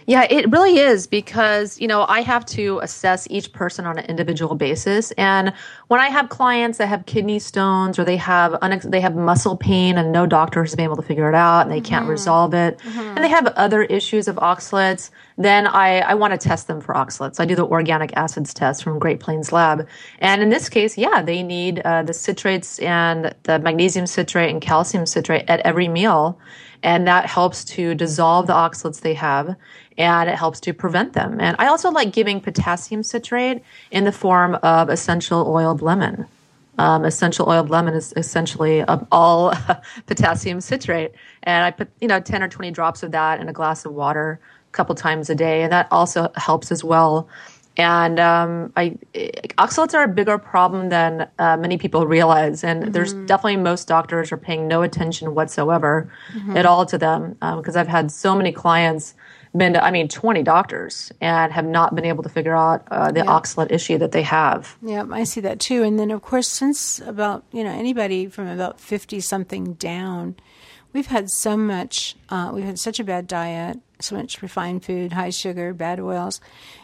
Yeah, 0.06 0.26
it 0.28 0.50
really 0.50 0.78
is 0.78 1.06
because, 1.06 1.80
you 1.80 1.88
know, 1.88 2.04
I 2.08 2.20
have 2.20 2.44
to 2.46 2.78
assess 2.80 3.26
each 3.30 3.52
person 3.52 3.86
on 3.86 3.98
an 3.98 4.04
individual 4.06 4.54
basis. 4.54 5.12
And 5.12 5.52
when 5.88 6.00
I 6.00 6.08
have 6.08 6.28
clients 6.28 6.78
that 6.78 6.86
have 6.86 7.06
kidney 7.06 7.38
stones 7.38 7.98
or 7.98 8.04
they 8.04 8.16
have 8.16 8.52
unex- 8.52 8.90
they 8.90 9.00
have 9.00 9.14
muscle 9.14 9.56
pain 9.56 9.96
and 9.96 10.12
no 10.12 10.26
doctor 10.26 10.62
has 10.62 10.74
been 10.74 10.84
able 10.84 10.96
to 10.96 11.02
figure 11.02 11.28
it 11.28 11.34
out 11.34 11.62
and 11.62 11.70
they 11.70 11.80
mm-hmm. 11.80 11.86
can't 11.86 12.08
resolve 12.08 12.54
it, 12.54 12.78
mm-hmm. 12.78 13.00
and 13.00 13.18
they 13.18 13.28
have 13.28 13.46
other 13.46 13.82
issues 13.84 14.28
of 14.28 14.36
oxalates, 14.36 15.10
then 15.38 15.66
I, 15.66 16.00
I 16.00 16.14
want 16.14 16.32
to 16.32 16.38
test 16.38 16.66
them 16.66 16.80
for 16.80 16.94
oxalates. 16.94 17.40
I 17.40 17.44
do 17.44 17.56
the 17.56 17.66
organic 17.66 18.16
acids 18.16 18.54
test 18.54 18.84
from 18.84 18.98
Great 18.98 19.20
Plains 19.20 19.52
Lab. 19.52 19.86
And 20.18 20.42
in 20.42 20.50
this 20.50 20.68
case, 20.68 20.96
yeah, 20.98 21.22
they 21.22 21.42
need 21.42 21.80
uh, 21.80 22.02
the 22.02 22.12
citrates 22.12 22.82
and 22.82 23.34
the 23.44 23.58
magnesium 23.58 24.06
citrate 24.06 24.50
and 24.50 24.60
calcium 24.60 25.06
citrate 25.06 25.44
at 25.48 25.60
every 25.60 25.88
meal 25.88 26.38
and 26.84 27.06
that 27.08 27.26
helps 27.26 27.64
to 27.64 27.94
dissolve 27.94 28.46
the 28.46 28.52
oxalates 28.52 29.00
they 29.00 29.14
have 29.14 29.56
and 29.96 30.28
it 30.28 30.36
helps 30.36 30.60
to 30.60 30.74
prevent 30.74 31.14
them. 31.14 31.40
And 31.40 31.56
I 31.58 31.66
also 31.66 31.90
like 31.90 32.12
giving 32.12 32.40
potassium 32.40 33.02
citrate 33.02 33.62
in 33.90 34.04
the 34.04 34.12
form 34.12 34.56
of 34.56 34.90
essential 34.90 35.48
oiled 35.48 35.82
lemon. 35.82 36.26
Um, 36.76 37.04
essential 37.04 37.48
oiled 37.48 37.70
lemon 37.70 37.94
is 37.94 38.12
essentially 38.16 38.82
all 39.10 39.54
potassium 40.06 40.60
citrate, 40.60 41.12
and 41.44 41.64
I 41.64 41.70
put 41.70 41.88
you 42.00 42.08
know 42.08 42.18
ten 42.18 42.42
or 42.42 42.48
twenty 42.48 42.72
drops 42.72 43.04
of 43.04 43.12
that 43.12 43.40
in 43.40 43.48
a 43.48 43.52
glass 43.52 43.84
of 43.84 43.92
water 43.92 44.40
a 44.68 44.72
couple 44.72 44.96
times 44.96 45.30
a 45.30 45.36
day, 45.36 45.62
and 45.62 45.70
that 45.70 45.86
also 45.92 46.32
helps 46.34 46.72
as 46.72 46.82
well. 46.82 47.28
And 47.76 48.20
um, 48.20 48.72
I, 48.76 48.96
oxalates 49.58 49.94
are 49.94 50.04
a 50.04 50.08
bigger 50.08 50.38
problem 50.38 50.90
than 50.90 51.28
uh, 51.38 51.56
many 51.56 51.76
people 51.76 52.06
realize, 52.06 52.62
and 52.62 52.82
mm-hmm. 52.82 52.92
there's 52.92 53.14
definitely 53.14 53.56
most 53.56 53.88
doctors 53.88 54.30
are 54.30 54.36
paying 54.36 54.68
no 54.68 54.82
attention 54.82 55.34
whatsoever 55.34 56.08
mm-hmm. 56.32 56.56
at 56.56 56.66
all 56.66 56.86
to 56.86 56.98
them 56.98 57.32
because 57.32 57.74
um, 57.74 57.80
I've 57.80 57.88
had 57.88 58.12
so 58.12 58.36
many 58.36 58.52
clients 58.52 59.14
been 59.56 59.74
to, 59.74 59.84
I 59.84 59.90
mean, 59.90 60.08
20 60.08 60.42
doctors 60.42 61.12
and 61.20 61.52
have 61.52 61.64
not 61.64 61.94
been 61.94 62.04
able 62.04 62.22
to 62.24 62.28
figure 62.28 62.54
out 62.54 62.86
uh, 62.90 63.12
the 63.12 63.20
yep. 63.20 63.26
oxalate 63.26 63.70
issue 63.70 63.98
that 63.98 64.12
they 64.12 64.22
have. 64.22 64.76
Yeah, 64.82 65.04
I 65.10 65.24
see 65.24 65.40
that 65.42 65.60
too. 65.60 65.82
And 65.82 65.98
then, 65.98 66.10
of 66.10 66.22
course, 66.22 66.48
since 66.48 67.00
about, 67.00 67.44
you 67.52 67.62
know, 67.62 67.70
anybody 67.70 68.26
from 68.26 68.48
about 68.48 68.80
50 68.80 69.20
something 69.20 69.74
down, 69.74 70.36
we've 70.94 71.08
had 71.08 71.28
so 71.28 71.56
much, 71.56 72.16
uh, 72.30 72.50
we've 72.54 72.64
had 72.64 72.78
such 72.78 72.98
a 72.98 73.04
bad 73.04 73.26
diet, 73.26 73.78
so 74.00 74.16
much 74.16 74.40
refined 74.40 74.84
food, 74.84 75.12
high 75.12 75.30
sugar, 75.30 75.74
bad 75.74 76.00
oils. 76.00 76.40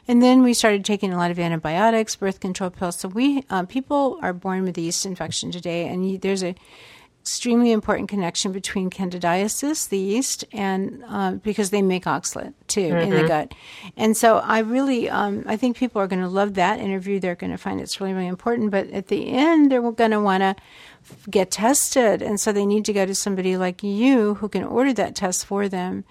And 0.06 0.22
then 0.22 0.42
we 0.42 0.52
started 0.52 0.84
taking 0.84 1.12
a 1.12 1.16
lot 1.16 1.30
of 1.30 1.38
antibiotics, 1.38 2.16
birth 2.16 2.40
control 2.40 2.70
pills. 2.70 2.98
So 2.98 3.08
we, 3.08 3.44
uh, 3.48 3.64
people 3.64 4.18
are 4.20 4.34
born 4.34 4.64
with 4.64 4.76
yeast 4.76 5.06
infection 5.06 5.50
today, 5.50 5.86
and 5.86 6.10
you, 6.10 6.18
there's 6.18 6.42
a, 6.42 6.54
extremely 7.20 7.70
important 7.70 8.08
connection 8.08 8.50
between 8.50 8.88
candidiasis, 8.88 9.88
the 9.88 9.98
yeast, 9.98 10.44
and 10.52 11.04
uh, 11.06 11.32
because 11.32 11.70
they 11.70 11.82
make 11.82 12.04
oxalate 12.04 12.54
too 12.66 12.80
mm-hmm. 12.80 12.98
in 12.98 13.10
the 13.10 13.16
mm-hmm. 13.16 13.26
gut. 13.26 13.54
And 13.96 14.16
so 14.16 14.38
I 14.38 14.60
really, 14.60 15.08
um, 15.08 15.44
I 15.46 15.56
think 15.56 15.76
people 15.76 16.00
are 16.00 16.06
going 16.06 16.22
to 16.22 16.28
love 16.28 16.54
that 16.54 16.80
interview. 16.80 17.20
They're 17.20 17.34
going 17.34 17.52
to 17.52 17.58
find 17.58 17.80
it's 17.80 18.00
really, 18.00 18.14
really 18.14 18.26
important. 18.26 18.70
But 18.70 18.90
at 18.90 19.08
the 19.08 19.28
end, 19.28 19.70
they're 19.70 19.82
going 19.92 20.10
to 20.10 20.20
want 20.20 20.42
to 20.42 20.56
get 21.28 21.50
tested, 21.50 22.22
and 22.22 22.40
so 22.40 22.52
they 22.52 22.66
need 22.66 22.84
to 22.86 22.92
go 22.92 23.06
to 23.06 23.14
somebody 23.14 23.56
like 23.56 23.82
you 23.82 24.34
who 24.34 24.48
can 24.48 24.64
order 24.64 24.92
that 24.92 25.14
test 25.14 25.46
for 25.46 25.68
them. 25.68 26.04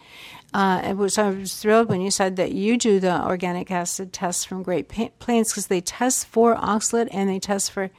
Uh, 0.53 0.81
and 0.83 0.97
was, 0.97 1.17
I 1.17 1.29
was 1.29 1.55
thrilled 1.55 1.89
when 1.89 2.01
you 2.01 2.09
said 2.09 2.35
that 2.37 2.53
you 2.53 2.77
do 2.77 2.99
the 2.99 3.23
organic 3.23 3.69
acid 3.69 4.11
test 4.11 4.47
from 4.47 4.63
Great 4.63 4.87
Plains 4.87 5.51
because 5.51 5.67
they 5.67 5.81
test 5.81 6.25
for 6.25 6.55
oxalate 6.55 7.07
and 7.11 7.29
they 7.29 7.39
test 7.39 7.71
for 7.71 7.91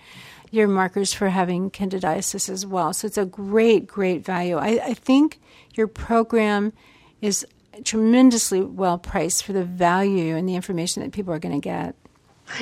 your 0.50 0.66
markers 0.66 1.12
for 1.12 1.28
having 1.28 1.70
candidiasis 1.70 2.48
as 2.48 2.66
well. 2.66 2.92
So 2.92 3.06
it's 3.06 3.18
a 3.18 3.24
great, 3.24 3.86
great 3.86 4.24
value. 4.24 4.56
I, 4.56 4.80
I 4.84 4.94
think 4.94 5.40
your 5.74 5.86
program 5.86 6.72
is 7.20 7.46
tremendously 7.84 8.60
well 8.60 8.98
priced 8.98 9.44
for 9.44 9.52
the 9.52 9.64
value 9.64 10.34
and 10.34 10.48
the 10.48 10.56
information 10.56 11.02
that 11.02 11.12
people 11.12 11.32
are 11.32 11.38
going 11.38 11.54
to 11.54 11.64
get. 11.64 11.94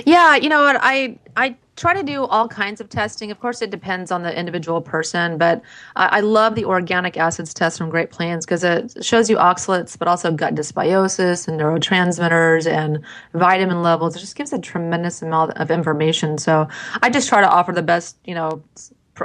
Yeah, 0.04 0.36
you 0.36 0.50
know 0.50 0.62
what 0.62 0.76
I 0.80 1.18
I 1.34 1.56
try 1.78 1.94
to 1.94 2.02
do 2.02 2.24
all 2.24 2.48
kinds 2.48 2.80
of 2.80 2.88
testing. 2.88 3.30
Of 3.30 3.40
course, 3.40 3.62
it 3.62 3.70
depends 3.70 4.10
on 4.10 4.22
the 4.22 4.36
individual 4.36 4.80
person, 4.80 5.38
but 5.38 5.62
I, 5.96 6.18
I 6.18 6.20
love 6.20 6.54
the 6.54 6.64
organic 6.64 7.16
acids 7.16 7.54
test 7.54 7.78
from 7.78 7.88
Great 7.88 8.10
Plains 8.10 8.44
because 8.44 8.64
it 8.64 9.04
shows 9.04 9.30
you 9.30 9.36
oxalates, 9.36 9.96
but 9.96 10.08
also 10.08 10.32
gut 10.32 10.54
dysbiosis 10.54 11.46
and 11.46 11.58
neurotransmitters 11.58 12.70
and 12.70 13.04
vitamin 13.32 13.82
levels. 13.82 14.16
It 14.16 14.20
just 14.20 14.36
gives 14.36 14.52
a 14.52 14.58
tremendous 14.58 15.22
amount 15.22 15.56
of 15.56 15.70
information. 15.70 16.36
So 16.36 16.68
I 17.00 17.10
just 17.10 17.28
try 17.28 17.40
to 17.40 17.48
offer 17.48 17.72
the 17.72 17.82
best, 17.82 18.18
you 18.24 18.34
know, 18.34 18.62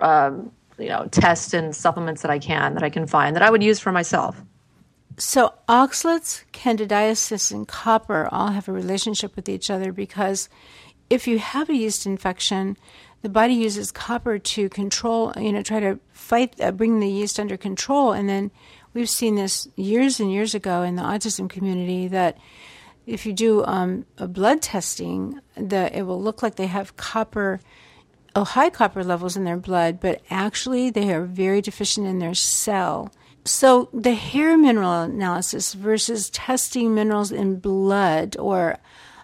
um, 0.02 0.52
you 0.78 0.90
know, 0.90 1.08
tests 1.12 1.54
and 1.54 1.76
supplements 1.76 2.22
that 2.22 2.32
I 2.32 2.40
can 2.40 2.74
that 2.76 2.84
I 2.84 2.90
can 2.90 3.08
find 3.08 3.36
that 3.36 3.44
I 3.44 3.50
would 3.50 3.64
use 3.64 3.80
for 3.80 3.92
myself. 3.92 4.42
So 5.18 5.54
oxalates, 5.70 6.44
candidiasis, 6.54 7.52
and 7.52 7.68
copper 7.68 8.28
all 8.32 8.48
have 8.48 8.68
a 8.68 8.72
relationship 8.72 9.36
with 9.36 9.48
each 9.48 9.70
other 9.70 9.92
because 9.92 10.50
if 11.10 11.28
you 11.28 11.40
have 11.40 11.70
a 11.70 11.76
yeast 11.76 12.06
infection, 12.06 12.78
the 13.22 13.30
body 13.30 13.54
uses 13.54 13.92
copper 13.92 14.38
to 14.38 14.70
control, 14.70 15.32
you 15.38 15.52
know, 15.52 15.62
try 15.62 15.80
to 15.80 16.00
fight, 16.12 16.60
uh, 16.60 16.72
bring 16.72 17.00
the 17.00 17.08
yeast 17.08 17.40
under 17.40 17.58
control. 17.58 18.12
And 18.12 18.28
then 18.28 18.52
we've 18.94 19.10
seen 19.10 19.36
this 19.36 19.68
years 19.76 20.20
and 20.20 20.32
years 20.32 20.54
ago 20.54 20.84
in 20.84 20.96
the 20.96 21.04
autism 21.04 21.50
community 21.50 22.08
that 22.10 22.38
if 23.06 23.26
you 23.26 23.34
do 23.34 23.64
um, 23.66 24.06
a 24.18 24.28
blood 24.28 24.62
testing, 24.62 25.40
the, 25.56 25.96
it 25.98 26.04
will 26.04 26.22
look 26.22 26.44
like 26.44 26.56
they 26.56 26.68
have 26.68 26.98
copper, 26.98 27.60
oh, 28.36 28.44
high 28.44 28.70
copper 28.70 29.04
levels 29.04 29.38
in 29.38 29.46
their 29.46 29.58
blood, 29.58 30.00
but 30.00 30.22
actually 30.30 30.90
they 30.90 31.14
are 31.14 31.24
very 31.24 31.62
deficient 31.62 32.08
in 32.08 32.20
their 32.20 32.34
cell. 32.34 33.12
So 33.46 33.90
the 33.94 34.14
hair 34.14 34.58
mineral 34.58 35.02
analysis 35.02 35.74
versus 35.74 36.30
testing 36.30 36.94
minerals 36.94 37.32
in 37.32 37.60
blood 37.60 38.38
or 38.38 38.78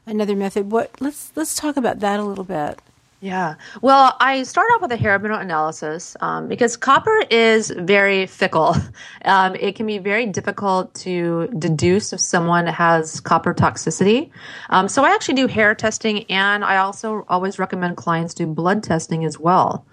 another 0.10 0.36
method. 0.36 0.72
What 0.72 0.92
let's 1.00 1.32
let's 1.36 1.56
talk 1.56 1.78
about 1.78 2.00
that 2.00 2.20
a 2.20 2.24
little 2.24 2.44
bit. 2.44 2.80
Yeah. 3.22 3.56
Well, 3.82 4.16
I 4.22 4.44
start 4.44 4.70
off 4.74 4.82
with 4.82 4.94
a 4.94 4.96
hair 4.96 5.20
mineral 5.20 5.39
analysis 5.39 6.16
um, 6.22 6.48
because 6.48 6.78
copper 6.78 7.22
is 7.30 7.70
very 7.70 8.25
fickle. 8.25 8.75
Um, 9.25 9.56
it 9.56 9.75
can 9.75 9.86
be 9.86 9.98
very 9.98 10.25
difficult 10.25 10.94
to 10.96 11.50
deduce 11.60 12.13
if 12.13 12.22
someone 12.22 12.66
has 12.66 13.20
copper 13.20 13.54
toxicity. 13.54 14.32
Um, 14.70 14.88
so 14.88 15.04
I 15.04 15.10
actually 15.13 15.36
do 15.36 15.48
hair 15.48 15.75
testing, 15.75 16.24
and 16.32 16.63
I 16.63 16.78
also 16.78 17.25
always 17.28 17.60
recommend 17.60 17.98
clients 17.98 18.34
do 18.34 18.48
blood 18.48 18.82
testing 18.82 19.25
as 19.25 19.38
well 19.38 19.86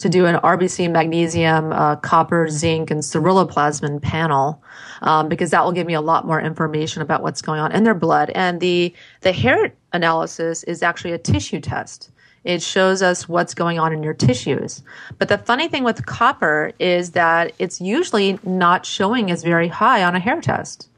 to 0.00 0.08
do 0.08 0.26
an 0.26 0.36
RBC 0.36 0.90
magnesium, 0.90 1.72
uh, 1.72 1.96
copper, 1.96 2.48
zinc, 2.48 2.90
and 2.90 3.00
ceruloplasmin 3.00 4.02
panel 4.02 4.62
um, 5.02 5.28
because 5.28 5.50
that 5.50 5.64
will 5.64 5.72
give 5.72 5.86
me 5.86 5.94
a 5.94 6.00
lot 6.00 6.26
more 6.26 6.40
information 6.40 7.02
about 7.02 7.22
what's 7.22 7.42
going 7.42 7.60
on 7.60 7.72
in 7.72 7.84
their 7.84 7.94
blood. 7.94 8.30
And 8.30 8.60
the 8.60 8.92
the 9.20 9.32
hair 9.32 9.72
analysis 9.92 10.62
is 10.64 10.82
actually 10.82 11.12
a 11.12 11.18
tissue 11.18 11.60
test. 11.60 12.10
It 12.44 12.62
shows 12.62 13.02
us 13.02 13.28
what's 13.28 13.52
going 13.52 13.78
on 13.78 13.92
in 13.92 14.02
your 14.02 14.14
tissues. 14.14 14.82
But 15.18 15.28
the 15.28 15.38
funny 15.38 15.68
thing 15.68 15.84
with 15.84 16.06
copper 16.06 16.72
is 16.78 17.10
that 17.10 17.52
it's 17.58 17.80
usually 17.80 18.38
not 18.42 18.86
showing 18.86 19.30
as 19.30 19.44
very 19.44 19.68
high 19.68 20.02
on 20.02 20.16
a 20.16 20.20
hair 20.20 20.40
test. 20.40 20.89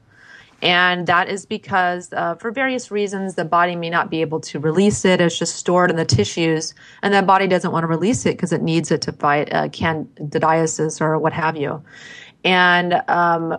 And 0.62 1.08
that 1.08 1.28
is 1.28 1.44
because, 1.44 2.12
uh, 2.12 2.36
for 2.36 2.52
various 2.52 2.92
reasons, 2.92 3.34
the 3.34 3.44
body 3.44 3.74
may 3.74 3.90
not 3.90 4.10
be 4.10 4.20
able 4.20 4.38
to 4.42 4.60
release 4.60 5.04
it. 5.04 5.20
It's 5.20 5.36
just 5.36 5.56
stored 5.56 5.90
in 5.90 5.96
the 5.96 6.04
tissues, 6.04 6.72
and 7.02 7.12
the 7.12 7.20
body 7.20 7.48
doesn't 7.48 7.72
want 7.72 7.82
to 7.82 7.88
release 7.88 8.24
it 8.26 8.36
because 8.36 8.52
it 8.52 8.62
needs 8.62 8.92
it 8.92 9.02
to 9.02 9.12
fight 9.12 9.52
uh, 9.52 9.68
candidiasis 9.68 11.00
or 11.00 11.18
what 11.18 11.32
have 11.32 11.56
you. 11.56 11.82
And 12.44 13.02
um, 13.08 13.58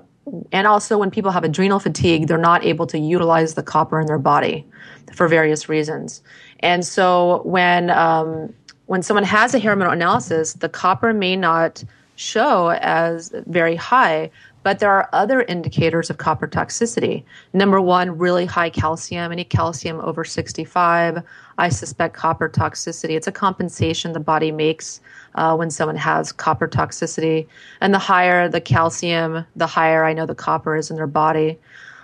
and 0.53 0.65
also, 0.65 0.97
when 0.97 1.11
people 1.11 1.31
have 1.31 1.43
adrenal 1.43 1.79
fatigue, 1.79 2.27
they're 2.27 2.37
not 2.37 2.63
able 2.63 2.87
to 2.87 2.97
utilize 2.97 3.55
the 3.55 3.63
copper 3.63 3.99
in 3.99 4.07
their 4.07 4.17
body 4.17 4.65
for 5.13 5.27
various 5.27 5.67
reasons. 5.67 6.21
And 6.61 6.85
so, 6.85 7.41
when 7.43 7.89
um, 7.89 8.53
when 8.85 9.03
someone 9.03 9.25
has 9.25 9.53
a 9.53 9.59
hair 9.59 9.75
mineral 9.75 9.93
analysis, 9.93 10.53
the 10.53 10.69
copper 10.69 11.13
may 11.13 11.35
not 11.35 11.83
show 12.15 12.69
as 12.81 13.33
very 13.47 13.75
high, 13.75 14.29
but 14.63 14.79
there 14.79 14.91
are 14.91 15.09
other 15.13 15.41
indicators 15.43 16.09
of 16.09 16.17
copper 16.17 16.47
toxicity. 16.47 17.23
Number 17.53 17.79
one, 17.79 18.17
really 18.17 18.45
high 18.45 18.69
calcium. 18.69 19.31
Any 19.31 19.43
calcium 19.43 19.99
over 19.99 20.23
65, 20.23 21.21
I 21.57 21.69
suspect 21.69 22.15
copper 22.15 22.49
toxicity. 22.49 23.11
It's 23.11 23.27
a 23.27 23.31
compensation 23.31 24.13
the 24.13 24.19
body 24.19 24.51
makes 24.51 25.01
uh, 25.35 25.55
when 25.55 25.69
someone 25.69 25.97
has 25.97 26.31
copper 26.31 26.67
toxicity. 26.67 27.47
And 27.81 27.93
the 27.93 27.99
higher 27.99 28.47
the 28.47 28.61
calcium, 28.61 29.45
the 29.55 29.67
higher 29.67 30.05
I 30.05 30.13
know 30.13 30.25
the 30.25 30.35
copper 30.35 30.75
is 30.75 30.89
in 30.89 30.95
their 30.95 31.07
body. 31.07 31.59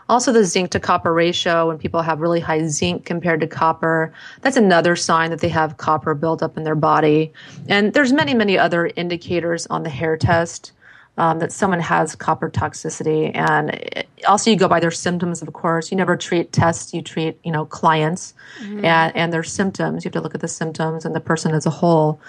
Also, 0.10 0.32
the 0.32 0.44
zinc 0.44 0.72
to 0.72 0.80
copper 0.80 1.14
ratio, 1.14 1.68
when 1.68 1.78
people 1.78 2.02
have 2.02 2.20
really 2.20 2.40
high 2.40 2.66
zinc 2.66 3.06
compared 3.06 3.40
to 3.42 3.48
copper, 3.48 4.12
that's 4.42 4.58
another 4.58 4.96
sign 4.96 5.30
that 5.30 5.40
they 5.40 5.50
have 5.50 5.78
copper 5.78 6.16
built 6.16 6.42
up 6.42 6.58
in 6.58 6.64
their 6.64 6.74
body. 6.74 7.32
And 7.68 7.94
there's 7.94 8.12
many, 8.12 8.34
many 8.34 8.58
other 8.58 8.88
indicators 8.96 9.68
on 9.68 9.84
the 9.84 9.90
hair 9.90 10.18
test 10.18 10.72
um, 11.20 11.40
that 11.40 11.52
someone 11.52 11.82
has 11.82 12.16
copper 12.16 12.50
toxicity. 12.50 13.36
And 13.36 14.06
also, 14.26 14.50
you 14.50 14.56
go 14.56 14.70
by 14.70 14.80
their 14.80 14.90
symptoms, 14.90 15.42
of 15.42 15.52
course. 15.52 15.92
You 15.92 15.98
never 15.98 16.16
treat 16.16 16.54
tests, 16.54 16.94
you 16.94 17.02
treat, 17.02 17.38
you 17.44 17.52
know, 17.52 17.66
clients 17.66 18.34
mm-hmm. 18.62 18.86
and, 18.86 19.16
and 19.16 19.34
their 19.34 19.44
symptoms. 19.44 20.06
You 20.06 20.10
have 20.10 20.14
to 20.14 20.22
look 20.22 20.34
at 20.34 20.42
the 20.42 20.48
symptoms 20.48 21.04
and 21.04 21.14
the 21.14 21.20
person 21.20 21.54
as 21.54 21.66
a 21.66 21.70
whole. 21.70 22.22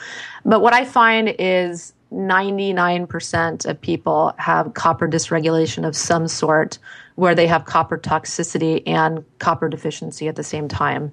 But 0.45 0.61
what 0.61 0.75
I 0.75 0.85
find 0.85 1.33
is 1.39 1.95
99% 2.13 3.65
of 3.65 3.81
people 3.81 4.35
have 4.39 4.75
copper 4.75 5.09
dysregulation 5.09 5.87
of 5.87 5.95
some 5.95 6.27
sort 6.27 6.79
where 7.15 7.37
they 7.37 7.47
have 7.47 7.67
copper 7.67 7.97
toxicity 7.97 8.83
and 8.87 9.25
copper 9.39 9.69
deficiency 9.69 10.27
at 10.27 10.35
the 10.35 10.43
same 10.43 10.67
time. 10.67 11.13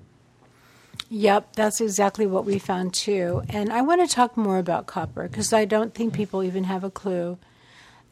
Yep, 1.09 1.53
that's 1.53 1.79
exactly 1.79 2.25
what 2.25 2.43
we 2.43 2.57
found 2.57 2.95
too. 2.95 3.43
And 3.49 3.71
I 3.71 3.81
want 3.81 4.01
to 4.01 4.13
talk 4.13 4.35
more 4.35 4.57
about 4.57 4.87
copper 4.87 5.27
because 5.27 5.53
I 5.53 5.65
don't 5.65 5.93
think 5.93 6.13
people 6.13 6.43
even 6.43 6.63
have 6.63 6.83
a 6.83 6.89
clue 6.89 7.37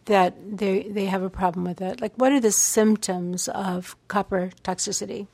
that 0.05 0.35
they 0.57 0.83
they 0.83 1.05
have 1.05 1.23
a 1.23 1.29
problem 1.29 1.65
with 1.65 1.81
it? 1.81 2.01
Like, 2.01 2.13
what 2.15 2.31
are 2.31 2.39
the 2.39 2.51
symptoms 2.51 3.47
of 3.47 3.95
copper 4.07 4.51
toxicity? 4.63 5.27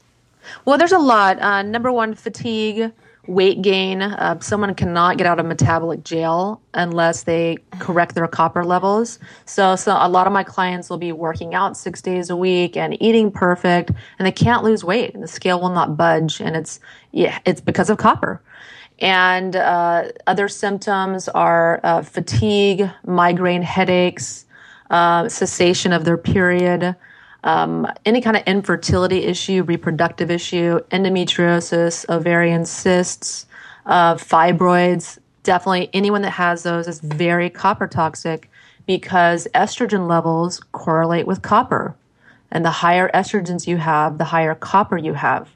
Well, 0.65 0.77
there's 0.77 0.91
a 0.91 0.99
lot. 0.99 1.39
Uh, 1.39 1.61
number 1.61 1.91
one, 1.91 2.15
fatigue, 2.15 2.91
weight 3.27 3.61
gain. 3.61 4.01
Uh, 4.01 4.39
someone 4.39 4.73
cannot 4.73 5.17
get 5.17 5.27
out 5.27 5.39
of 5.39 5.45
metabolic 5.45 6.03
jail 6.03 6.61
unless 6.73 7.23
they 7.23 7.57
correct 7.79 8.15
their 8.15 8.27
copper 8.27 8.63
levels. 8.65 9.19
So, 9.45 9.75
so 9.75 9.95
a 9.99 10.09
lot 10.09 10.25
of 10.27 10.33
my 10.33 10.43
clients 10.43 10.89
will 10.89 10.97
be 10.97 11.11
working 11.11 11.53
out 11.53 11.77
six 11.77 12.01
days 12.01 12.29
a 12.29 12.35
week 12.35 12.75
and 12.75 12.99
eating 13.01 13.31
perfect, 13.31 13.91
and 14.17 14.25
they 14.25 14.31
can't 14.31 14.63
lose 14.63 14.83
weight, 14.83 15.13
and 15.13 15.21
the 15.21 15.27
scale 15.27 15.61
will 15.61 15.69
not 15.69 15.95
budge, 15.97 16.41
and 16.41 16.55
it's 16.55 16.79
yeah, 17.11 17.39
it's 17.45 17.61
because 17.61 17.89
of 17.89 17.97
copper. 17.97 18.41
And 18.99 19.55
uh, 19.55 20.09
other 20.27 20.47
symptoms 20.47 21.27
are 21.29 21.79
uh, 21.83 22.03
fatigue, 22.03 22.89
migraine, 23.05 23.63
headaches 23.63 24.45
uh, 24.91 25.27
cessation 25.29 25.93
of 25.93 26.05
their 26.05 26.17
period, 26.17 26.95
um, 27.43 27.87
any 28.05 28.21
kind 28.21 28.37
of 28.37 28.43
infertility 28.43 29.23
issue, 29.23 29.63
reproductive 29.63 30.29
issue, 30.29 30.79
endometriosis, 30.91 32.07
ovarian 32.09 32.65
cysts, 32.65 33.47
uh, 33.87 34.15
fibroids. 34.15 35.17
Definitely, 35.43 35.89
anyone 35.93 36.21
that 36.21 36.31
has 36.31 36.63
those 36.63 36.87
is 36.87 36.99
very 36.99 37.49
copper 37.49 37.87
toxic 37.87 38.51
because 38.85 39.47
estrogen 39.55 40.07
levels 40.07 40.59
correlate 40.71 41.25
with 41.25 41.41
copper. 41.41 41.95
And 42.51 42.65
the 42.65 42.69
higher 42.69 43.09
estrogens 43.13 43.65
you 43.65 43.77
have, 43.77 44.17
the 44.17 44.25
higher 44.25 44.53
copper 44.53 44.97
you 44.97 45.13
have. 45.13 45.49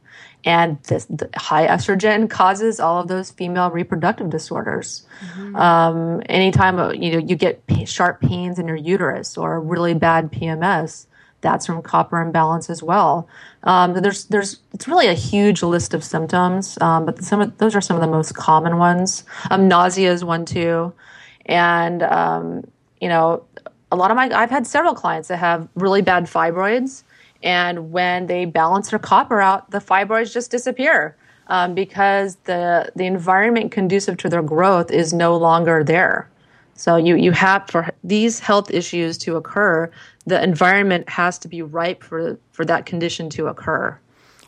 And 0.46 0.82
this, 0.84 1.06
the 1.06 1.28
high 1.36 1.68
estrogen 1.68 2.30
causes 2.30 2.80
all 2.80 3.02
of 3.02 3.08
those 3.08 3.32
female 3.32 3.72
reproductive 3.72 4.30
disorders. 4.30 5.06
Mm-hmm. 5.20 5.56
Um, 5.56 6.22
anytime 6.28 6.78
uh, 6.80 6.92
you 6.94 7.14
know 7.14 7.18
you 7.18 7.36
get 7.36 7.64
sharp 7.86 8.22
pains 8.22 8.60
in 8.60 8.68
your 8.68 8.78
uterus 8.78 9.38
or 9.38 9.60
really 9.60 9.96
bad 9.96 10.32
PMS, 10.32 11.08
that's 11.42 11.66
from 11.66 11.82
copper 11.82 12.22
imbalance 12.22 12.70
as 12.70 12.84
well. 12.84 13.28
Um, 13.64 13.94
there's 13.94 14.26
there's 14.26 14.60
it's 14.74 14.88
really 14.88 15.08
a 15.08 15.14
huge 15.14 15.64
list 15.64 15.94
of 15.94 16.04
symptoms, 16.04 16.78
um, 16.80 17.06
but 17.06 17.24
some 17.24 17.42
of 17.42 17.58
those 17.58 17.76
are 17.76 17.82
some 17.82 17.96
of 17.96 18.02
the 18.02 18.08
most 18.08 18.36
common 18.36 18.78
ones. 18.78 19.24
Um, 19.50 19.68
nausea 19.68 20.12
is 20.12 20.24
one 20.24 20.46
too, 20.46 20.94
and 21.48 22.04
um, 22.04 22.68
you 23.02 23.10
know 23.10 23.44
a 23.92 23.96
lot 23.96 24.12
of 24.12 24.18
my 24.18 24.30
I've 24.32 24.50
had 24.50 24.68
several 24.68 24.94
clients 24.94 25.28
that 25.30 25.38
have 25.38 25.68
really 25.76 26.02
bad 26.02 26.26
fibroids 26.26 27.04
and 27.44 27.92
when 27.92 28.28
they 28.28 28.46
balance 28.46 28.90
their 28.90 29.00
copper 29.00 29.42
out, 29.42 29.72
the 29.72 29.80
fibroids 29.80 30.34
just 30.34 30.52
disappear 30.52 31.16
um, 31.48 31.76
because 31.76 32.36
the 32.46 32.92
the 32.96 33.06
environment 33.06 33.72
conducive 33.72 34.18
to 34.18 34.30
their 34.30 34.42
growth 34.42 34.92
is 34.92 35.14
no 35.14 35.36
longer 35.38 35.84
there. 35.84 36.30
So 36.74 36.98
you 36.98 37.16
you 37.16 37.32
have 37.32 37.70
for 37.70 37.94
these 38.04 38.40
health 38.40 38.72
issues 38.72 39.18
to 39.20 39.36
occur, 39.36 39.90
the 40.26 40.42
environment 40.44 41.08
has 41.10 41.38
to 41.40 41.48
be 41.48 41.62
ripe 41.62 42.04
for 42.04 42.38
for 42.52 42.66
that 42.66 42.86
condition 42.86 43.30
to 43.32 43.48
occur. 43.48 43.98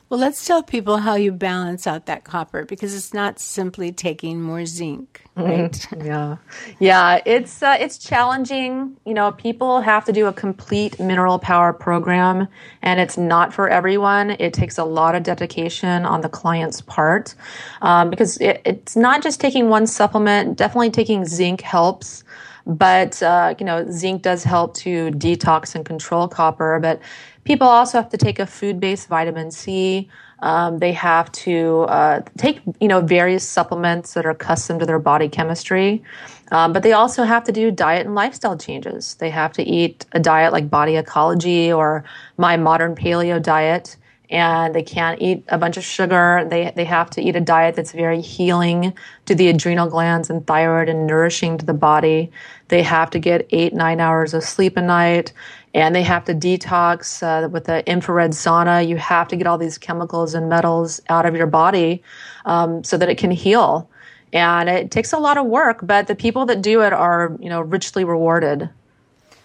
Well, 0.10 0.22
let's 0.22 0.46
tell 0.46 0.64
people 0.64 0.98
how 0.98 1.16
you 1.16 1.34
balance 1.34 1.86
out 1.86 2.06
that 2.06 2.24
copper 2.24 2.64
because 2.64 2.96
it's 2.96 3.14
not 3.14 3.40
simply 3.40 3.92
taking 3.92 4.42
more 4.42 4.66
zinc, 4.66 5.22
mm-hmm. 5.36 5.50
right? 5.50 5.72
Mm-hmm. 5.72 6.06
Yeah, 6.06 6.38
yeah, 6.80 7.22
it's 7.26 7.62
uh, 7.62 7.76
it's 7.78 7.98
challenging. 7.98 8.96
You 9.06 9.14
know, 9.14 9.34
people 9.34 9.82
have 9.82 10.06
to 10.06 10.14
do 10.14 10.28
a 10.28 10.34
complete 10.34 10.98
mineral 10.98 11.40
power 11.40 11.74
program, 11.74 12.48
and 12.82 13.02
it's 13.02 13.18
not 13.18 13.54
for 13.54 13.68
everyone. 13.68 14.32
It 14.40 14.54
takes 14.54 14.78
a 14.78 14.86
lot 14.86 15.14
of 15.14 15.24
dedication 15.24 16.06
on 16.06 16.22
the 16.22 16.30
client's 16.30 16.80
part 16.80 17.36
um, 17.82 18.10
because 18.10 18.38
it, 18.38 18.62
it's 18.64 18.96
not 18.96 19.22
just 19.22 19.42
taking 19.42 19.68
one 19.68 19.88
supplement. 19.88 20.58
Definitely 20.58 20.92
taking 20.92 21.26
zinc 21.26 21.60
helps 21.60 22.24
but 22.68 23.24
uh, 23.24 23.56
you 23.58 23.66
know 23.66 23.90
zinc 23.90 24.22
does 24.22 24.44
help 24.44 24.76
to 24.76 25.10
detox 25.12 25.74
and 25.74 25.86
control 25.86 26.28
copper 26.28 26.80
but 26.82 27.00
People 27.48 27.70
also 27.70 27.98
have 27.98 28.10
to 28.10 28.18
take 28.18 28.40
a 28.40 28.46
food-based 28.46 29.08
vitamin 29.08 29.52
C. 29.52 30.10
Um, 30.40 30.80
they 30.80 30.92
have 30.92 31.32
to 31.32 31.84
uh, 31.84 32.22
take, 32.38 32.60
you 32.82 32.90
know, 32.90 33.00
various 33.00 33.48
supplements 33.48 34.16
that 34.16 34.26
are 34.26 34.34
custom 34.34 34.80
to 34.80 34.86
their 34.86 35.00
body 35.00 35.30
chemistry. 35.30 36.04
Um, 36.52 36.74
but 36.74 36.84
they 36.84 36.92
also 36.92 37.24
have 37.24 37.46
to 37.46 37.54
do 37.54 37.72
diet 37.72 38.06
and 38.06 38.14
lifestyle 38.16 38.58
changes. 38.58 39.16
They 39.16 39.30
have 39.30 39.54
to 39.54 39.64
eat 39.64 40.06
a 40.12 40.20
diet 40.20 40.52
like 40.52 40.70
Body 40.70 40.98
Ecology 40.98 41.72
or 41.72 42.04
my 42.36 42.58
modern 42.58 42.96
paleo 42.96 43.42
diet 43.42 43.96
and 44.30 44.76
they 44.76 44.84
can't 44.84 45.22
eat 45.22 45.44
a 45.48 45.58
bunch 45.58 45.78
of 45.78 45.84
sugar. 45.84 46.46
They, 46.50 46.72
they 46.76 46.84
have 46.86 47.10
to 47.12 47.22
eat 47.22 47.36
a 47.36 47.42
diet 47.42 47.76
that's 47.76 47.94
very 47.94 48.20
healing 48.20 48.94
to 49.26 49.36
the 49.36 49.48
adrenal 49.48 49.90
glands 49.90 50.30
and 50.30 50.46
thyroid 50.46 50.90
and 50.90 51.08
nourishing 51.08 51.58
to 51.58 51.66
the 51.66 51.74
body. 51.74 52.32
They 52.68 52.84
have 52.84 53.10
to 53.12 53.20
get 53.20 53.48
eight, 53.52 53.74
nine 53.74 54.02
hours 54.02 54.34
of 54.34 54.44
sleep 54.44 54.76
a 54.76 54.82
night 54.82 55.32
and 55.78 55.96
they 55.96 56.02
have 56.02 56.26
to 56.26 56.34
detox 56.34 57.22
uh, 57.22 57.48
with 57.50 57.66
the 57.66 57.88
infrared 57.88 58.32
sauna. 58.32 58.86
You 58.88 58.98
have 58.98 59.28
to 59.28 59.36
get 59.36 59.46
all 59.46 59.60
these 59.60 59.78
chemicals 59.78 60.34
and 60.34 60.50
metals 60.50 61.00
out 61.08 61.28
of 61.28 61.36
your 61.36 61.46
body 61.46 62.02
um, 62.46 62.84
so 62.84 62.98
that 62.98 63.10
it 63.10 63.20
can 63.20 63.30
heal. 63.30 63.88
And 64.34 64.70
it 64.70 64.90
takes 64.90 65.14
a 65.14 65.20
lot 65.20 65.38
of 65.38 65.46
work, 65.46 65.82
but 65.84 66.08
the 66.08 66.16
people 66.16 66.48
that 66.48 66.64
do 66.64 66.82
it 66.82 66.94
are, 66.94 67.38
you 67.40 67.48
know, 67.48 67.62
richly 67.62 68.04
rewarded. 68.04 68.72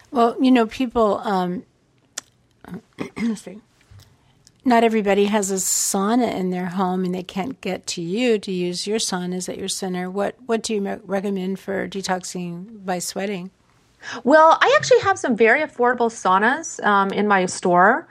Well, 0.09 0.35
you 0.41 0.49
know, 0.49 0.65
people. 0.65 1.19
Um, 1.19 1.63
not 4.65 4.83
everybody 4.83 5.25
has 5.25 5.51
a 5.51 5.55
sauna 5.55 6.33
in 6.33 6.49
their 6.49 6.67
home 6.67 7.05
and 7.05 7.13
they 7.13 7.21
can't 7.21 7.61
get 7.61 7.85
to 7.87 8.01
you 8.01 8.39
to 8.39 8.51
use 8.51 8.87
your 8.87 8.97
saunas 8.97 9.49
at 9.49 9.59
your 9.59 9.67
center. 9.67 10.09
What 10.09 10.35
what 10.47 10.63
do 10.63 10.73
you 10.73 10.99
recommend 11.05 11.59
for 11.59 11.87
detoxing 11.87 12.83
by 12.83 12.97
sweating? 12.97 13.51
Well, 14.23 14.57
I 14.61 14.75
actually 14.77 15.01
have 15.01 15.17
some 15.17 15.35
very 15.35 15.61
affordable 15.61 16.11
saunas 16.11 16.83
um, 16.85 17.11
in 17.11 17.27
my 17.27 17.45
store. 17.45 18.07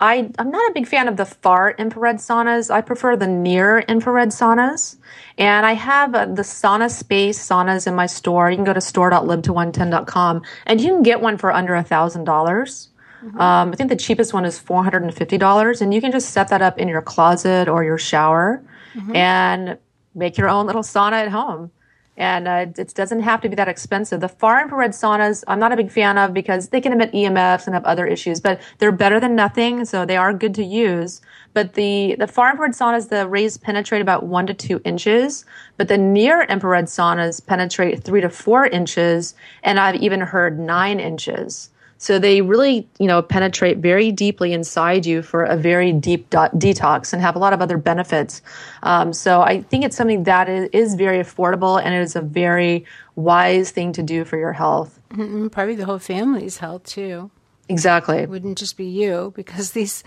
I, 0.00 0.30
I'm 0.38 0.50
not 0.50 0.70
a 0.70 0.74
big 0.74 0.88
fan 0.88 1.06
of 1.06 1.16
the 1.16 1.24
far 1.24 1.70
infrared 1.72 2.16
saunas. 2.16 2.70
I 2.70 2.80
prefer 2.80 3.16
the 3.16 3.28
near 3.28 3.80
infrared 3.80 4.30
saunas. 4.30 4.96
And 5.36 5.64
I 5.64 5.74
have 5.74 6.14
uh, 6.14 6.26
the 6.26 6.42
SaunaSpace 6.42 7.36
saunas 7.36 7.86
in 7.86 7.94
my 7.94 8.06
store. 8.06 8.50
You 8.50 8.56
can 8.56 8.64
go 8.64 8.72
to 8.72 8.80
store.live110.com 8.80 10.42
and 10.66 10.80
you 10.80 10.88
can 10.88 11.02
get 11.02 11.20
one 11.20 11.38
for 11.38 11.52
under 11.52 11.76
a 11.76 11.84
thousand 11.84 12.24
dollars. 12.24 12.88
Mm-hmm. 13.24 13.40
Um, 13.40 13.72
I 13.72 13.76
think 13.76 13.90
the 13.90 13.96
cheapest 13.96 14.32
one 14.32 14.44
is 14.44 14.60
$450 14.60 15.80
and 15.80 15.94
you 15.94 16.00
can 16.00 16.12
just 16.12 16.30
set 16.30 16.48
that 16.48 16.62
up 16.62 16.78
in 16.78 16.88
your 16.88 17.02
closet 17.02 17.68
or 17.68 17.84
your 17.84 17.98
shower 17.98 18.62
mm-hmm. 18.94 19.14
and 19.14 19.78
make 20.14 20.38
your 20.38 20.48
own 20.48 20.66
little 20.66 20.82
sauna 20.82 21.12
at 21.12 21.28
home 21.28 21.70
and 22.18 22.48
uh, 22.48 22.66
it 22.76 22.92
doesn't 22.94 23.20
have 23.20 23.40
to 23.40 23.48
be 23.48 23.54
that 23.54 23.68
expensive. 23.68 24.20
The 24.20 24.28
far 24.28 24.60
infrared 24.60 24.90
saunas, 24.90 25.44
I'm 25.46 25.60
not 25.60 25.72
a 25.72 25.76
big 25.76 25.90
fan 25.90 26.18
of 26.18 26.34
because 26.34 26.68
they 26.68 26.80
can 26.80 26.92
emit 26.92 27.12
EMFs 27.12 27.66
and 27.66 27.74
have 27.74 27.84
other 27.84 28.06
issues, 28.06 28.40
but 28.40 28.60
they're 28.78 28.92
better 28.92 29.20
than 29.20 29.36
nothing, 29.36 29.84
so 29.84 30.04
they 30.04 30.16
are 30.16 30.34
good 30.34 30.54
to 30.56 30.64
use. 30.64 31.20
But 31.54 31.74
the, 31.74 32.16
the 32.18 32.26
far 32.26 32.50
infrared 32.50 32.72
saunas, 32.72 33.08
the 33.08 33.28
rays 33.28 33.56
penetrate 33.56 34.02
about 34.02 34.24
one 34.24 34.48
to 34.48 34.54
two 34.54 34.80
inches, 34.84 35.44
but 35.76 35.86
the 35.86 35.96
near 35.96 36.42
infrared 36.42 36.86
saunas 36.86 37.44
penetrate 37.44 38.02
three 38.02 38.20
to 38.20 38.28
four 38.28 38.66
inches, 38.66 39.34
and 39.62 39.78
I've 39.78 39.96
even 39.96 40.20
heard 40.20 40.58
nine 40.58 40.98
inches. 40.98 41.70
So 41.98 42.18
they 42.20 42.40
really, 42.40 42.88
you 42.98 43.06
know, 43.08 43.20
penetrate 43.22 43.78
very 43.78 44.12
deeply 44.12 44.52
inside 44.52 45.04
you 45.04 45.20
for 45.20 45.44
a 45.44 45.56
very 45.56 45.92
deep 45.92 46.30
do- 46.30 46.38
detox 46.38 47.12
and 47.12 47.20
have 47.20 47.34
a 47.34 47.40
lot 47.40 47.52
of 47.52 47.60
other 47.60 47.76
benefits. 47.76 48.40
Um, 48.84 49.12
so 49.12 49.42
I 49.42 49.62
think 49.62 49.84
it's 49.84 49.96
something 49.96 50.22
that 50.22 50.48
is, 50.48 50.94
very 50.94 51.18
affordable 51.18 51.80
and 51.82 51.94
it 51.94 52.00
is 52.00 52.16
a 52.16 52.22
very 52.22 52.84
wise 53.14 53.70
thing 53.70 53.92
to 53.92 54.02
do 54.02 54.24
for 54.24 54.38
your 54.38 54.52
health. 54.52 54.98
Mm-hmm. 55.10 55.48
Probably 55.48 55.74
the 55.74 55.84
whole 55.84 55.98
family's 55.98 56.58
health 56.58 56.84
too. 56.84 57.30
Exactly. 57.68 58.18
It 58.18 58.30
wouldn't 58.30 58.58
just 58.58 58.76
be 58.76 58.86
you 58.86 59.32
because 59.36 59.72
these 59.72 60.02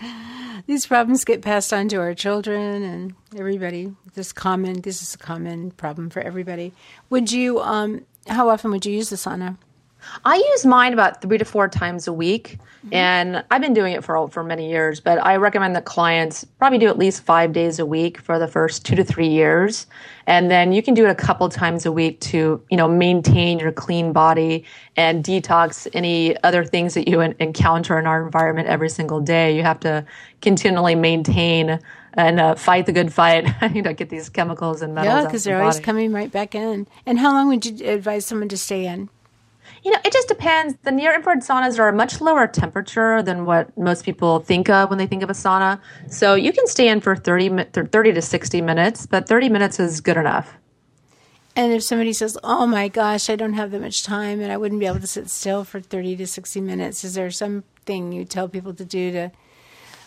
these 0.66 0.86
problems 0.86 1.24
get 1.24 1.42
passed 1.42 1.72
on 1.72 1.88
to 1.88 1.96
our 1.96 2.14
children 2.14 2.82
and 2.82 3.14
everybody. 3.36 3.94
This 4.14 4.32
common 4.32 4.80
this 4.80 5.02
is 5.02 5.14
a 5.14 5.18
common 5.18 5.70
problem 5.72 6.10
for 6.10 6.20
everybody. 6.20 6.72
Would 7.10 7.30
you 7.30 7.60
um 7.60 8.04
how 8.26 8.48
often 8.48 8.70
would 8.72 8.84
you 8.84 8.92
use 8.92 9.10
the 9.10 9.16
sauna? 9.16 9.56
I 10.24 10.36
use 10.36 10.66
mine 10.66 10.92
about 10.92 11.22
three 11.22 11.38
to 11.38 11.44
four 11.44 11.68
times 11.68 12.06
a 12.06 12.12
week, 12.12 12.58
mm-hmm. 12.84 12.94
and 12.94 13.44
I've 13.50 13.60
been 13.60 13.74
doing 13.74 13.92
it 13.92 14.04
for 14.04 14.28
for 14.28 14.42
many 14.42 14.70
years. 14.70 15.00
But 15.00 15.24
I 15.24 15.36
recommend 15.36 15.76
that 15.76 15.84
clients 15.84 16.44
probably 16.44 16.78
do 16.78 16.88
at 16.88 16.98
least 16.98 17.22
five 17.22 17.52
days 17.52 17.78
a 17.78 17.86
week 17.86 18.18
for 18.18 18.38
the 18.38 18.48
first 18.48 18.84
two 18.84 18.96
to 18.96 19.04
three 19.04 19.28
years, 19.28 19.86
and 20.26 20.50
then 20.50 20.72
you 20.72 20.82
can 20.82 20.94
do 20.94 21.04
it 21.04 21.10
a 21.10 21.14
couple 21.14 21.48
times 21.48 21.86
a 21.86 21.92
week 21.92 22.20
to 22.20 22.62
you 22.70 22.76
know 22.76 22.88
maintain 22.88 23.58
your 23.58 23.72
clean 23.72 24.12
body 24.12 24.64
and 24.96 25.24
detox 25.24 25.86
any 25.92 26.40
other 26.42 26.64
things 26.64 26.94
that 26.94 27.08
you 27.08 27.20
encounter 27.20 27.98
in 27.98 28.06
our 28.06 28.24
environment 28.24 28.68
every 28.68 28.90
single 28.90 29.20
day. 29.20 29.56
You 29.56 29.62
have 29.62 29.80
to 29.80 30.04
continually 30.40 30.94
maintain 30.94 31.80
and 32.14 32.40
uh, 32.40 32.54
fight 32.54 32.86
the 32.86 32.92
good 32.92 33.12
fight. 33.12 33.48
you 33.74 33.82
know, 33.82 33.92
get 33.92 34.10
these 34.10 34.28
chemicals 34.28 34.82
and 34.82 34.94
metals. 34.94 35.14
Yeah, 35.14 35.24
because 35.24 35.44
they're 35.44 35.60
always 35.60 35.80
coming 35.80 36.12
right 36.12 36.30
back 36.30 36.54
in. 36.54 36.86
And 37.06 37.18
how 37.18 37.32
long 37.32 37.48
would 37.48 37.64
you 37.64 37.88
advise 37.88 38.26
someone 38.26 38.48
to 38.50 38.56
stay 38.56 38.86
in? 38.86 39.08
You 39.82 39.90
know, 39.90 39.98
it 40.04 40.12
just 40.12 40.28
depends. 40.28 40.74
The 40.82 40.92
near 40.92 41.14
infrared 41.14 41.40
saunas 41.40 41.78
are 41.78 41.88
a 41.88 41.92
much 41.92 42.20
lower 42.20 42.46
temperature 42.46 43.22
than 43.22 43.46
what 43.46 43.76
most 43.76 44.04
people 44.04 44.40
think 44.40 44.68
of 44.68 44.90
when 44.90 44.98
they 44.98 45.06
think 45.06 45.22
of 45.22 45.30
a 45.30 45.34
sauna. 45.34 45.80
So 46.08 46.34
you 46.34 46.52
can 46.52 46.66
stay 46.66 46.88
in 46.88 47.00
for 47.00 47.16
30, 47.16 47.64
30 47.72 48.12
to 48.12 48.22
60 48.22 48.60
minutes, 48.60 49.06
but 49.06 49.28
30 49.28 49.48
minutes 49.48 49.80
is 49.80 50.00
good 50.00 50.16
enough. 50.16 50.54
And 51.54 51.72
if 51.72 51.82
somebody 51.82 52.12
says, 52.12 52.38
"Oh 52.42 52.66
my 52.66 52.88
gosh, 52.88 53.28
I 53.28 53.36
don't 53.36 53.52
have 53.54 53.72
that 53.72 53.80
much 53.80 54.02
time 54.02 54.40
and 54.40 54.50
I 54.50 54.56
wouldn't 54.56 54.80
be 54.80 54.86
able 54.86 55.00
to 55.00 55.06
sit 55.06 55.28
still 55.28 55.64
for 55.64 55.80
30 55.80 56.16
to 56.16 56.26
60 56.26 56.60
minutes," 56.60 57.04
is 57.04 57.14
there 57.14 57.30
something 57.30 58.12
you 58.12 58.24
tell 58.24 58.48
people 58.48 58.72
to 58.74 58.84
do 58.84 59.12
to 59.12 59.30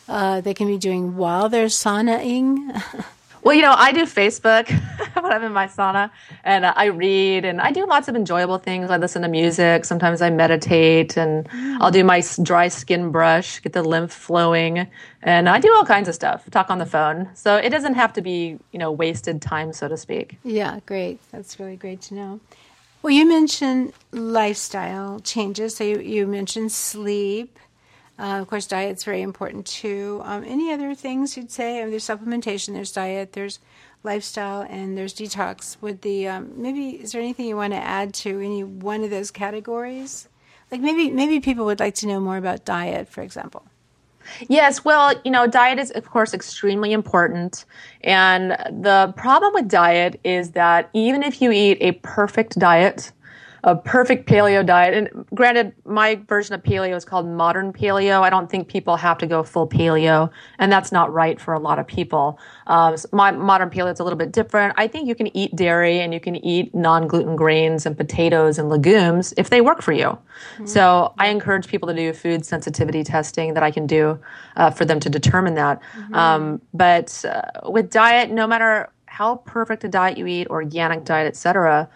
uh, 0.08 0.42
they 0.42 0.54
can 0.54 0.68
be 0.68 0.78
doing 0.78 1.16
while 1.16 1.50
they're 1.50 1.68
saunaing? 1.68 2.82
Well, 3.46 3.54
you 3.54 3.62
know, 3.62 3.76
I 3.78 3.92
do 3.92 4.06
Facebook 4.06 4.68
when 5.14 5.32
I'm 5.32 5.44
in 5.44 5.54
my 5.54 5.68
sauna 5.68 6.10
and 6.44 6.66
I 6.66 6.86
read 6.86 7.46
and 7.46 7.62
I 7.62 7.72
do 7.72 7.86
lots 7.86 8.08
of 8.08 8.16
enjoyable 8.16 8.58
things. 8.58 8.90
I 8.90 8.98
listen 8.98 9.22
to 9.22 9.28
music. 9.28 9.86
Sometimes 9.86 10.22
I 10.22 10.32
meditate 10.32 11.16
and. 11.16 11.48
I'll 11.80 11.92
do 11.92 12.04
my 12.04 12.24
dry 12.42 12.68
skin 12.70 13.12
brush, 13.12 13.62
get 13.62 13.74
the 13.74 13.84
lymph 13.84 14.12
flowing. 14.12 14.88
And 15.22 15.50
I 15.50 15.60
do 15.60 15.72
all 15.74 15.86
kinds 15.86 16.08
of 16.08 16.16
stuff, 16.16 16.50
talk 16.50 16.70
on 16.70 16.80
the 16.80 16.86
phone. 16.86 17.30
So 17.36 17.58
it 17.58 17.70
doesn't 17.70 17.96
have 17.96 18.14
to 18.14 18.22
be, 18.22 18.58
you 18.72 18.80
know, 18.80 18.92
wasted 18.92 19.42
time, 19.42 19.74
so 19.74 19.88
to 19.88 19.98
speak. 19.98 20.38
Yeah, 20.44 20.80
great. 20.86 21.20
That's 21.32 21.60
really 21.60 21.76
great 21.76 22.02
to 22.04 22.16
know. 22.16 22.40
Well, 23.02 23.14
you 23.14 23.28
mentioned 23.28 23.94
lifestyle 24.12 25.20
changes. 25.20 25.76
So 25.76 25.84
you, 25.84 26.00
you 26.00 26.26
mentioned 26.26 26.72
sleep 26.72 27.60
uh, 28.18 28.40
of 28.42 28.48
course, 28.48 28.66
diet's 28.66 29.04
very 29.04 29.22
important 29.22 29.66
too. 29.66 30.22
Um, 30.24 30.44
any 30.46 30.72
other 30.72 30.96
things 30.96 31.36
you'd 31.36 31.52
say? 31.52 31.80
I 31.80 31.82
mean, 31.82 31.92
there's 31.92 32.06
supplementation, 32.06 32.74
there's 32.74 32.92
diet, 32.92 33.34
there's 33.34 33.60
lifestyle, 34.04 34.62
and 34.62 34.98
there's 34.98 35.14
detox. 35.14 35.78
Would 35.82 36.02
the 36.02 36.28
um, 36.28 36.54
maybe 36.56 36.90
is 36.92 37.12
there 37.12 37.22
anything 37.22 37.46
you 37.46 37.58
want 37.58 37.74
to 37.74 37.80
add 37.80 38.14
to 38.16 38.40
any 38.40 38.64
one 38.64 39.04
of 39.04 39.10
those 39.10 39.32
categories? 39.32 40.30
Like 40.72 40.82
maybe 40.82 41.10
maybe 41.10 41.40
people 41.42 41.66
would 41.66 41.80
like 41.80 41.96
to 41.96 42.08
know 42.08 42.20
more 42.20 42.38
about 42.38 42.64
diet, 42.64 43.10
for 43.10 43.22
example. 43.22 43.66
Yes, 44.48 44.84
well, 44.84 45.14
you 45.24 45.30
know, 45.30 45.46
diet 45.46 45.78
is, 45.78 45.92
of 45.92 46.10
course, 46.10 46.34
extremely 46.34 46.94
important. 46.94 47.66
And 48.04 48.52
the 48.72 49.14
problem 49.16 49.54
with 49.54 49.68
diet 49.68 50.20
is 50.24 50.52
that 50.52 50.90
even 50.94 51.22
if 51.22 51.42
you 51.42 51.52
eat 51.52 51.78
a 51.82 51.92
perfect 52.02 52.58
diet, 52.58 53.12
a 53.66 53.76
perfect 53.76 54.30
paleo 54.30 54.64
diet. 54.64 54.94
And 54.94 55.26
granted, 55.34 55.74
my 55.86 56.22
version 56.28 56.54
of 56.54 56.62
paleo 56.62 56.96
is 56.96 57.04
called 57.04 57.28
modern 57.28 57.74
paleo. 57.74 58.22
I 58.22 58.30
don't 58.30 58.48
think 58.50 58.68
people 58.68 58.96
have 58.96 59.18
to 59.18 59.28
go 59.28 59.42
full 59.42 59.68
paleo, 59.68 60.30
and 60.60 60.72
that's 60.72 60.92
not 60.92 61.12
right 61.12 61.42
for 61.42 61.56
a 61.56 61.60
lot 61.60 61.80
of 61.80 61.88
people. 61.88 62.40
Um, 62.68 62.96
so 62.96 63.10
my 63.12 63.32
modern 63.32 63.72
paleo 63.72 63.92
is 63.92 64.00
a 64.00 64.04
little 64.04 64.20
bit 64.20 64.32
different. 64.32 64.76
I 64.78 64.88
think 64.88 65.08
you 65.08 65.16
can 65.16 65.36
eat 65.36 65.56
dairy 65.56 66.00
and 66.00 66.14
you 66.14 66.20
can 66.20 66.36
eat 66.36 66.76
non 66.76 67.08
gluten 67.08 67.36
grains 67.36 67.88
and 67.88 67.98
potatoes 67.98 68.60
and 68.60 68.70
legumes 68.70 69.34
if 69.36 69.50
they 69.50 69.62
work 69.62 69.82
for 69.82 69.94
you. 69.94 70.10
Mm-hmm. 70.10 70.68
So 70.68 71.16
I 71.18 71.30
encourage 71.30 71.68
people 71.68 71.88
to 71.88 71.96
do 71.96 72.14
food 72.14 72.46
sensitivity 72.46 73.04
testing 73.04 73.56
that 73.56 73.64
I 73.64 73.72
can 73.72 73.88
do 73.88 74.20
uh, 74.58 74.70
for 74.70 74.86
them 74.86 75.00
to 75.00 75.10
determine 75.10 75.56
that. 75.56 75.82
Mm-hmm. 75.98 76.14
Um, 76.14 76.62
but 76.76 77.26
uh, 77.26 77.68
with 77.72 77.90
diet, 77.90 78.30
no 78.30 78.46
matter 78.46 78.90
how 79.08 79.38
perfect 79.38 79.84
a 79.86 79.88
diet 79.88 80.20
you 80.20 80.28
eat, 80.28 80.48
organic 80.50 81.04
diet, 81.04 81.26
etc 81.26 81.90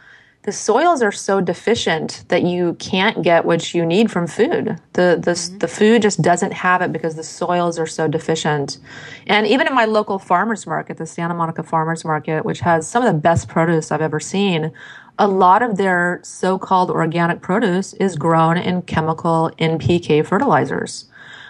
the 0.49 0.53
soils 0.53 1.03
are 1.03 1.11
so 1.11 1.39
deficient 1.39 2.23
that 2.29 2.41
you 2.41 2.73
can't 2.79 3.21
get 3.21 3.45
what 3.45 3.71
you 3.75 3.85
need 3.85 4.09
from 4.09 4.25
food. 4.25 4.81
The, 4.93 5.21
the, 5.23 5.33
mm-hmm. 5.33 5.57
the 5.59 5.67
food 5.67 6.01
just 6.01 6.23
doesn't 6.23 6.53
have 6.53 6.81
it 6.81 6.91
because 6.91 7.13
the 7.13 7.23
soils 7.23 7.77
are 7.77 7.85
so 7.85 8.07
deficient. 8.07 8.79
And 9.27 9.45
even 9.45 9.67
in 9.67 9.75
my 9.75 9.85
local 9.85 10.17
farmers 10.17 10.65
market, 10.65 10.97
the 10.97 11.05
Santa 11.05 11.35
Monica 11.35 11.61
Farmers 11.61 12.03
Market, 12.03 12.45
which 12.45 12.61
has 12.61 12.89
some 12.89 13.05
of 13.05 13.13
the 13.13 13.19
best 13.19 13.47
produce 13.47 13.91
I've 13.91 14.01
ever 14.01 14.19
seen, 14.19 14.71
a 15.19 15.27
lot 15.27 15.61
of 15.61 15.77
their 15.77 16.19
so-called 16.23 16.89
organic 16.89 17.41
produce 17.41 17.93
is 17.93 18.15
grown 18.15 18.57
in 18.57 18.81
chemical 18.81 19.51
NPK 19.59 20.25
fertilizers 20.25 21.05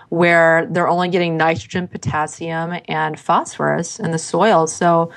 where 0.09 0.65
they're 0.71 0.89
only 0.89 1.07
getting 1.07 1.37
nitrogen, 1.37 1.87
potassium, 1.87 2.81
and 2.89 3.17
phosphorus 3.17 3.97
in 3.97 4.11
the 4.11 4.19
soil. 4.19 4.67
So 4.67 5.09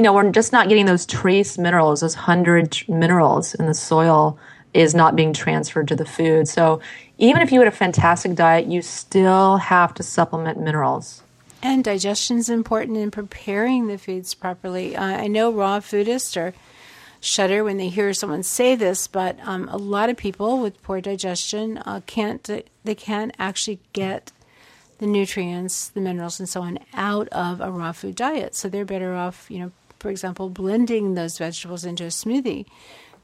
you 0.00 0.04
know, 0.04 0.14
we're 0.14 0.30
just 0.30 0.50
not 0.50 0.70
getting 0.70 0.86
those 0.86 1.04
trace 1.04 1.58
minerals, 1.58 2.00
those 2.00 2.14
hundred 2.14 2.74
minerals 2.88 3.54
in 3.54 3.66
the 3.66 3.74
soil 3.74 4.38
is 4.72 4.94
not 4.94 5.14
being 5.14 5.34
transferred 5.34 5.88
to 5.88 5.94
the 5.94 6.06
food. 6.06 6.48
So 6.48 6.80
even 7.18 7.42
if 7.42 7.52
you 7.52 7.58
had 7.58 7.68
a 7.68 7.70
fantastic 7.70 8.34
diet, 8.34 8.64
you 8.64 8.80
still 8.80 9.58
have 9.58 9.92
to 9.92 10.02
supplement 10.02 10.58
minerals. 10.58 11.22
And 11.62 11.84
digestion 11.84 12.38
is 12.38 12.48
important 12.48 12.96
in 12.96 13.10
preparing 13.10 13.88
the 13.88 13.98
foods 13.98 14.32
properly. 14.32 14.96
Uh, 14.96 15.04
I 15.04 15.26
know 15.26 15.52
raw 15.52 15.80
foodists 15.80 16.34
are 16.34 16.54
shudder 17.20 17.62
when 17.62 17.76
they 17.76 17.90
hear 17.90 18.14
someone 18.14 18.42
say 18.42 18.74
this, 18.74 19.06
but 19.06 19.36
um, 19.42 19.68
a 19.68 19.76
lot 19.76 20.08
of 20.08 20.16
people 20.16 20.62
with 20.62 20.82
poor 20.82 21.02
digestion 21.02 21.76
uh, 21.76 22.00
can't 22.06 22.48
they 22.84 22.94
can't 22.94 23.34
actually 23.38 23.80
get 23.92 24.32
the 24.96 25.06
nutrients, 25.06 25.88
the 25.88 26.00
minerals, 26.00 26.40
and 26.40 26.48
so 26.48 26.62
on 26.62 26.78
out 26.94 27.28
of 27.28 27.60
a 27.60 27.70
raw 27.70 27.92
food 27.92 28.14
diet. 28.14 28.54
So 28.54 28.70
they're 28.70 28.86
better 28.86 29.14
off, 29.14 29.50
you 29.50 29.58
know, 29.58 29.72
for 30.00 30.10
example, 30.10 30.48
blending 30.48 31.14
those 31.14 31.38
vegetables 31.38 31.84
into 31.84 32.04
a 32.04 32.08
smoothie 32.08 32.66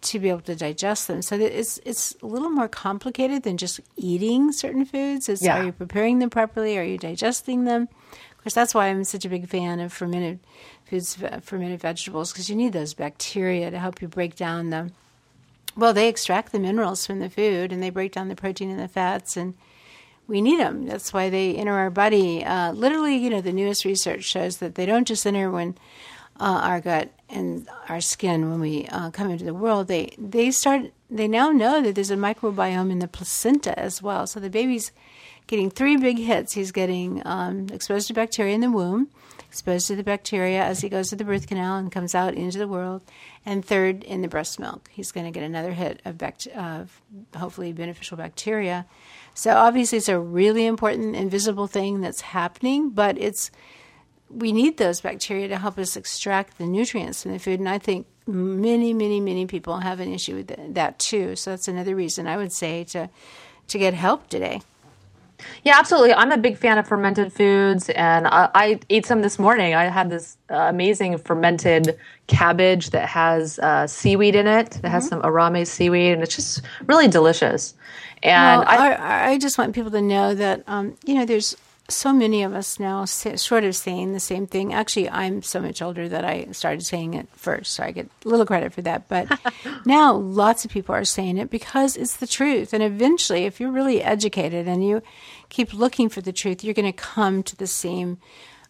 to 0.03 0.19
be 0.19 0.29
able 0.29 0.41
to 0.41 0.55
digest 0.55 1.09
them. 1.09 1.23
So 1.23 1.37
it's 1.37 1.79
it's 1.85 2.15
a 2.23 2.27
little 2.27 2.51
more 2.51 2.69
complicated 2.69 3.43
than 3.43 3.57
just 3.57 3.81
eating 3.97 4.53
certain 4.53 4.85
foods. 4.85 5.29
It's 5.29 5.43
yeah. 5.43 5.61
are 5.61 5.65
you 5.65 5.73
preparing 5.73 6.19
them 6.19 6.31
properly? 6.31 6.79
Are 6.79 6.85
you 6.85 6.99
digesting 6.99 7.65
them? 7.65 7.89
Of 8.33 8.43
course, 8.43 8.55
that's 8.55 8.75
why 8.75 8.87
I'm 8.87 9.03
such 9.05 9.25
a 9.25 9.29
big 9.29 9.49
fan 9.49 9.81
of 9.81 9.93
fermented 9.93 10.39
foods, 10.85 11.19
fermented 11.43 11.81
vegetables, 11.81 12.33
because 12.33 12.49
you 12.49 12.55
need 12.55 12.73
those 12.73 12.95
bacteria 12.95 13.71
to 13.71 13.79
help 13.79 14.01
you 14.01 14.09
break 14.09 14.37
down 14.37 14.71
the. 14.71 14.93
Well, 15.77 15.93
they 15.93 16.09
extract 16.09 16.53
the 16.53 16.59
minerals 16.59 17.07
from 17.07 17.19
the 17.19 17.29
food 17.29 17.71
and 17.73 17.83
they 17.83 17.91
break 17.91 18.13
down 18.13 18.29
the 18.29 18.37
protein 18.37 18.71
and 18.71 18.81
the 18.81 18.89
fats 18.89 19.37
and 19.37 19.55
we 20.27 20.41
need 20.41 20.59
them. 20.59 20.87
That's 20.87 21.13
why 21.13 21.29
they 21.29 21.55
enter 21.55 21.73
our 21.73 21.91
body. 21.91 22.45
Uh, 22.45 22.73
literally, 22.73 23.17
you 23.17 23.31
know, 23.31 23.41
the 23.41 23.53
newest 23.53 23.85
research 23.85 24.25
shows 24.25 24.57
that 24.59 24.75
they 24.75 24.87
don't 24.87 25.07
just 25.07 25.27
enter 25.27 25.51
when 25.51 25.77
uh, 26.41 26.61
our 26.63 26.81
gut 26.81 27.11
and 27.29 27.69
our 27.89 28.01
skin 28.01 28.51
when 28.51 28.61
we 28.61 28.87
uh, 28.87 29.11
come 29.11 29.31
into 29.31 29.45
the 29.45 29.55
world. 29.55 29.89
They 29.89 30.15
they 30.19 30.51
start. 30.51 30.93
They 31.11 31.29
now 31.29 31.51
know 31.51 31.83
that 31.83 31.95
there's 31.95 32.11
a 32.11 32.17
microbiome 32.17 32.91
in 32.91 32.99
the 32.99 33.09
placenta 33.09 33.79
as 33.79 34.03
well. 34.03 34.27
So 34.27 34.41
the 34.41 34.51
baby's 34.51 34.91
getting 35.47 35.71
three 35.71 35.97
big 35.97 36.19
hits. 36.19 36.55
He's 36.55 36.73
getting 36.73 37.23
um, 37.25 37.69
exposed 37.73 38.09
to 38.09 38.15
bacteria 38.15 38.55
in 38.55 38.61
the 38.61 38.71
womb, 38.71 39.09
exposed 39.49 39.87
to 39.87 39.97
the 39.97 40.03
bacteria 40.03 40.63
as 40.63 40.81
he 40.81 40.89
goes 40.89 41.11
to 41.11 41.17
the 41.17 41.25
birth 41.25 41.47
canal 41.47 41.77
and 41.77 41.93
comes 41.93 42.15
out 42.15 42.35
into 42.35 42.59
the 42.59 42.69
world, 42.69 43.03
and 43.45 43.65
third 43.65 44.03
in 44.03 44.23
the 44.23 44.29
breast 44.29 44.59
milk. 44.59 44.91
He's 44.93 45.13
going 45.13 45.27
to 45.27 45.33
get 45.33 45.45
another 45.45 45.73
hit 45.73 46.01
of, 46.05 46.19
bact- 46.19 46.49
of 46.49 47.01
hopefully 47.37 47.73
beneficial 47.73 48.17
bacteria. 48.17 48.87
So 49.35 49.55
obviously, 49.55 49.99
it's 49.99 50.09
a 50.09 50.19
really 50.19 50.67
important 50.67 51.15
invisible 51.15 51.67
thing 51.67 52.01
that's 52.01 52.23
happening, 52.23 52.91
but 52.91 53.19
it's 53.19 53.51
we 54.31 54.53
need 54.53 54.77
those 54.77 55.01
bacteria 55.01 55.49
to 55.49 55.59
help 55.59 55.79
us 55.79 55.97
extract 55.97 56.59
the 56.59 56.67
nutrients 56.67 57.23
from 57.23 57.33
the 57.33 57.39
food. 57.39 57.61
And 57.61 57.69
I 57.69 57.79
think 57.79 58.07
many, 58.27 58.93
many, 58.93 59.21
many 59.21 59.47
people 59.47 59.79
have 59.79 60.01
an 60.01 60.13
issue 60.13 60.37
with 60.37 60.75
that 60.75 60.99
too. 60.99 61.37
So 61.37 61.51
that's 61.51 61.69
another 61.69 61.95
reason 61.95 62.27
I 62.27 62.37
would 62.37 62.53
say 62.53 62.85
to 62.85 63.09
to 63.69 63.79
get 63.79 63.95
help 63.95 64.29
today. 64.29 64.61
Yeah, 65.65 65.77
absolutely. 65.79 66.15
I'm 66.15 66.33
a 66.33 66.39
big 66.39 66.57
fan 66.57 66.79
of 66.79 66.87
fermented 66.87 67.33
foods, 67.33 67.89
and 67.91 68.27
I, 68.27 68.49
I 68.55 68.81
ate 68.89 69.05
some 69.05 69.21
this 69.21 69.39
morning. 69.39 69.75
I 69.75 69.85
had 69.85 70.09
this 70.09 70.37
uh, 70.51 70.55
amazing 70.55 71.19
fermented 71.19 71.99
cabbage 72.27 72.91
that 72.91 73.09
has 73.09 73.59
uh, 73.59 73.87
seaweed 73.87 74.35
in 74.35 74.47
it, 74.47 74.71
that 74.71 74.77
mm-hmm. 74.77 74.87
has 74.87 75.09
some 75.09 75.21
arame 75.23 75.67
seaweed, 75.67 76.13
and 76.13 76.23
it's 76.23 76.37
just 76.37 76.63
really 76.87 77.09
delicious. 77.09 77.75
And 78.23 78.61
well, 78.61 78.69
I, 78.69 79.33
I, 79.33 79.39
just 79.39 79.59
want 79.59 79.75
people 79.75 79.91
to 79.91 80.01
know 80.01 80.35
that 80.35 80.63
um, 80.67 80.97
you 81.05 81.15
know 81.15 81.27
there's 81.27 81.55
so 81.89 82.13
many 82.13 82.43
of 82.43 82.53
us 82.53 82.81
now 82.81 83.05
sort 83.05 83.65
of 83.65 83.77
saying 83.77 84.13
the 84.13 84.21
same 84.21 84.47
thing. 84.47 84.75
Actually, 84.75 85.09
I'm 85.09 85.43
so 85.43 85.61
much 85.61 85.81
older 85.81 86.09
that 86.09 86.25
I 86.25 86.47
started 86.53 86.85
saying 86.85 87.15
it 87.15 87.29
first, 87.35 87.73
so 87.73 87.85
I 87.85 87.93
get 87.93 88.09
a 88.25 88.29
little 88.29 88.47
credit 88.47 88.73
for 88.73 88.83
that. 88.83 89.09
But 89.09 89.29
now 89.87 90.15
lots 90.15 90.65
of 90.65 90.71
people 90.71 90.95
are 90.95 91.05
saying 91.05 91.39
it 91.39 91.51
because 91.51 91.97
it's 91.97 92.17
the 92.17 92.27
truth. 92.27 92.73
And 92.73 92.83
eventually, 92.83 93.45
if 93.45 93.61
you're 93.61 93.71
really 93.71 94.03
educated 94.03 94.67
and 94.67 94.87
you 94.87 95.03
keep 95.49 95.73
looking 95.73 96.09
for 96.09 96.21
the 96.21 96.33
truth, 96.33 96.65
you're 96.65 96.75
going 96.75 96.91
to 96.91 96.93
come 96.93 97.43
to 97.45 97.57
the 97.57 97.69
same 97.69 98.19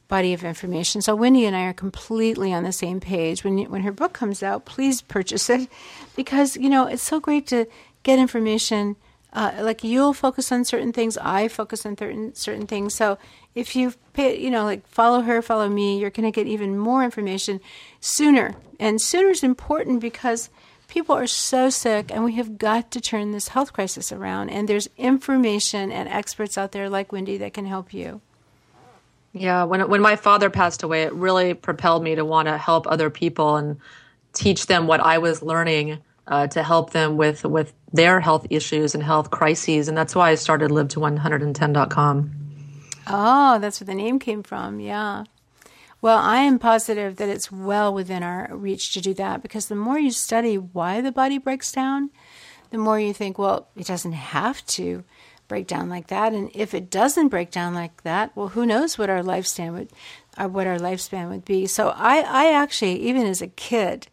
body 0.08 0.32
of 0.32 0.44
information. 0.44 1.00
So 1.00 1.16
Wendy 1.16 1.46
and 1.46 1.56
I 1.56 1.62
are 1.62 1.72
completely 1.72 2.52
on 2.52 2.64
the 2.64 2.72
same 2.72 3.00
page. 3.00 3.44
When 3.44 3.58
when 3.70 3.82
her 3.82 3.92
book 3.92 4.12
comes 4.12 4.42
out, 4.42 4.64
please 4.66 5.02
purchase 5.02 5.50
it 5.50 5.68
because 6.14 6.56
you 6.56 6.68
know 6.68 6.86
it's 6.86 7.02
so 7.02 7.18
great 7.18 7.46
to 7.48 7.66
get 8.02 8.18
information 8.18 8.96
uh, 9.36 9.52
like 9.60 9.84
you'll 9.84 10.14
focus 10.14 10.50
on 10.50 10.64
certain 10.64 10.92
things 10.92 11.18
i 11.18 11.46
focus 11.46 11.84
on 11.84 11.96
certain 11.96 12.34
certain 12.34 12.66
things. 12.66 12.94
So 12.94 13.18
if 13.54 13.76
you 13.76 13.92
pay 14.14 14.40
you 14.40 14.50
know 14.50 14.64
like 14.64 14.86
follow 14.88 15.20
her 15.20 15.42
follow 15.42 15.68
me 15.68 16.00
you're 16.00 16.10
going 16.10 16.30
to 16.30 16.34
get 16.34 16.48
even 16.48 16.76
more 16.78 17.04
information 17.04 17.60
sooner. 18.00 18.56
And 18.80 19.00
sooner 19.00 19.28
is 19.28 19.44
important 19.44 20.00
because 20.00 20.48
people 20.88 21.14
are 21.14 21.26
so 21.26 21.68
sick 21.68 22.10
and 22.10 22.24
we 22.24 22.34
have 22.34 22.56
got 22.58 22.90
to 22.92 23.00
turn 23.00 23.32
this 23.32 23.48
health 23.48 23.72
crisis 23.72 24.10
around. 24.10 24.50
And 24.50 24.68
there's 24.68 24.88
information 24.96 25.92
and 25.92 26.08
experts 26.08 26.56
out 26.56 26.72
there 26.72 26.88
like 26.88 27.12
wendy 27.12 27.36
that 27.38 27.52
can 27.52 27.66
help 27.66 27.92
you. 27.92 28.22
Yeah 29.32 29.64
when 29.64 29.86
when 29.90 30.00
my 30.00 30.16
father 30.16 30.48
passed 30.48 30.82
away 30.82 31.02
it 31.02 31.12
really 31.12 31.52
propelled 31.52 32.02
me 32.02 32.14
to 32.14 32.24
want 32.24 32.48
to 32.48 32.56
help 32.56 32.86
other 32.86 33.10
people 33.10 33.56
and 33.56 33.78
teach 34.32 34.66
them 34.66 34.86
what 34.86 35.00
i 35.00 35.16
was 35.18 35.42
learning 35.42 35.98
uh, 36.28 36.46
to 36.48 36.62
help 36.62 36.90
them 36.90 37.16
with 37.16 37.44
with 37.44 37.72
their 37.92 38.20
health 38.20 38.46
issues 38.50 38.94
and 38.94 39.02
health 39.02 39.30
crises, 39.30 39.88
and 39.88 39.96
that's 39.96 40.14
why 40.14 40.30
I 40.30 40.34
started 40.34 40.70
Live 40.70 40.88
to 40.88 41.00
110.com. 41.00 42.30
Oh, 43.08 43.58
that's 43.58 43.80
where 43.80 43.86
the 43.86 43.94
name 43.94 44.18
came 44.18 44.42
from. 44.42 44.80
Yeah. 44.80 45.24
Well, 46.02 46.18
I 46.18 46.38
am 46.38 46.58
positive 46.58 47.16
that 47.16 47.28
it's 47.28 47.50
well 47.50 47.92
within 47.92 48.22
our 48.22 48.48
reach 48.52 48.92
to 48.94 49.00
do 49.00 49.14
that 49.14 49.42
because 49.42 49.68
the 49.68 49.74
more 49.74 49.98
you 49.98 50.10
study 50.10 50.58
why 50.58 51.00
the 51.00 51.12
body 51.12 51.38
breaks 51.38 51.72
down, 51.72 52.10
the 52.70 52.78
more 52.78 53.00
you 53.00 53.12
think, 53.12 53.38
well, 53.38 53.68
it 53.76 53.86
doesn't 53.86 54.12
have 54.12 54.64
to 54.66 55.04
break 55.48 55.66
down 55.66 55.88
like 55.88 56.08
that. 56.08 56.32
And 56.32 56.50
if 56.54 56.74
it 56.74 56.90
doesn't 56.90 57.28
break 57.28 57.50
down 57.50 57.74
like 57.74 58.02
that, 58.02 58.36
well, 58.36 58.48
who 58.48 58.66
knows 58.66 58.98
what 58.98 59.08
our 59.10 59.22
lifespan 59.22 59.72
would, 59.72 59.90
uh, 60.36 60.48
what 60.48 60.66
our 60.66 60.78
lifespan 60.78 61.28
would 61.30 61.44
be. 61.44 61.66
So 61.66 61.90
I, 61.90 62.18
I 62.20 62.52
actually, 62.52 63.00
even 63.00 63.26
as 63.26 63.40
a 63.40 63.46
kid, 63.46 64.08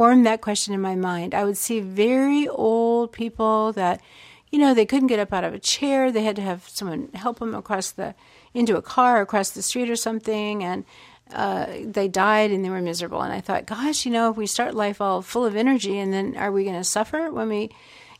formed 0.00 0.24
that 0.24 0.40
question 0.40 0.72
in 0.72 0.80
my 0.80 0.94
mind. 0.94 1.34
I 1.34 1.44
would 1.44 1.58
see 1.58 1.78
very 1.78 2.48
old 2.48 3.12
people 3.12 3.70
that, 3.74 4.00
you 4.48 4.58
know, 4.58 4.72
they 4.72 4.86
couldn't 4.86 5.08
get 5.08 5.18
up 5.18 5.30
out 5.30 5.44
of 5.44 5.52
a 5.52 5.58
chair. 5.58 6.10
They 6.10 6.22
had 6.22 6.36
to 6.36 6.42
have 6.42 6.66
someone 6.70 7.10
help 7.12 7.38
them 7.38 7.54
across 7.54 7.90
the 7.90 8.14
into 8.54 8.78
a 8.78 8.80
car 8.80 9.20
across 9.20 9.50
the 9.50 9.60
street 9.60 9.90
or 9.90 9.96
something, 9.96 10.64
and 10.64 10.86
uh, 11.34 11.66
they 11.84 12.08
died 12.08 12.50
and 12.50 12.64
they 12.64 12.70
were 12.70 12.80
miserable. 12.80 13.20
And 13.20 13.30
I 13.30 13.42
thought, 13.42 13.66
gosh, 13.66 14.06
you 14.06 14.10
know, 14.10 14.30
if 14.30 14.38
we 14.38 14.46
start 14.46 14.74
life 14.74 15.02
all 15.02 15.20
full 15.20 15.44
of 15.44 15.54
energy, 15.54 15.98
and 15.98 16.14
then 16.14 16.34
are 16.34 16.50
we 16.50 16.64
going 16.64 16.78
to 16.78 16.82
suffer 16.82 17.30
when 17.30 17.50
we 17.50 17.68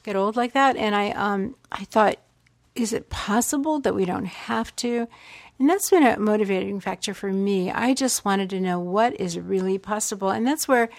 get 0.03 0.17
old 0.17 0.37
like 0.37 0.53
that? 0.53 0.77
And 0.77 0.95
I, 0.95 1.13
um, 1.13 1.57
I 1.73 1.85
thought, 1.85 2.19
is 2.75 2.93
it 2.93 3.09
possible 3.09 3.81
that 3.81 3.95
we 3.95 4.05
don't 4.05 4.27
have 4.27 4.77
to? 4.77 5.09
And 5.59 5.67
that's 5.67 5.89
been 5.89 6.03
a 6.03 6.19
motivating 6.19 6.79
factor 6.79 7.15
for 7.15 7.33
me. 7.33 7.71
I 7.71 7.95
just 7.95 8.23
wanted 8.23 8.51
to 8.51 8.61
know 8.61 8.79
what 8.79 9.19
is 9.19 9.39
really 9.39 9.79
possible, 9.79 10.29
and 10.29 10.47
that's 10.47 10.69
where 10.69 10.91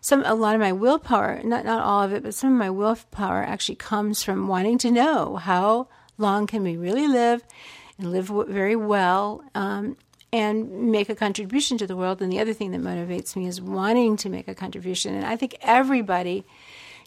some 0.00 0.22
a 0.24 0.34
lot 0.34 0.54
of 0.54 0.60
my 0.60 0.72
willpower, 0.72 1.40
not 1.44 1.64
not 1.64 1.82
all 1.82 2.02
of 2.02 2.12
it, 2.12 2.22
but 2.22 2.34
some 2.34 2.52
of 2.52 2.58
my 2.58 2.70
willpower 2.70 3.42
actually 3.42 3.76
comes 3.76 4.22
from 4.22 4.48
wanting 4.48 4.78
to 4.78 4.90
know 4.90 5.36
how 5.36 5.88
long 6.18 6.46
can 6.46 6.62
we 6.62 6.76
really 6.76 7.06
live 7.06 7.42
and 7.98 8.12
live 8.12 8.26
very 8.48 8.76
well 8.76 9.42
um, 9.54 9.96
and 10.32 10.90
make 10.90 11.08
a 11.08 11.14
contribution 11.14 11.78
to 11.78 11.86
the 11.86 11.96
world. 11.96 12.22
And 12.22 12.32
the 12.32 12.40
other 12.40 12.52
thing 12.52 12.70
that 12.72 12.80
motivates 12.80 13.36
me 13.36 13.46
is 13.46 13.60
wanting 13.60 14.16
to 14.18 14.28
make 14.28 14.48
a 14.48 14.54
contribution. 14.54 15.14
And 15.14 15.24
I 15.24 15.36
think 15.36 15.56
everybody 15.62 16.44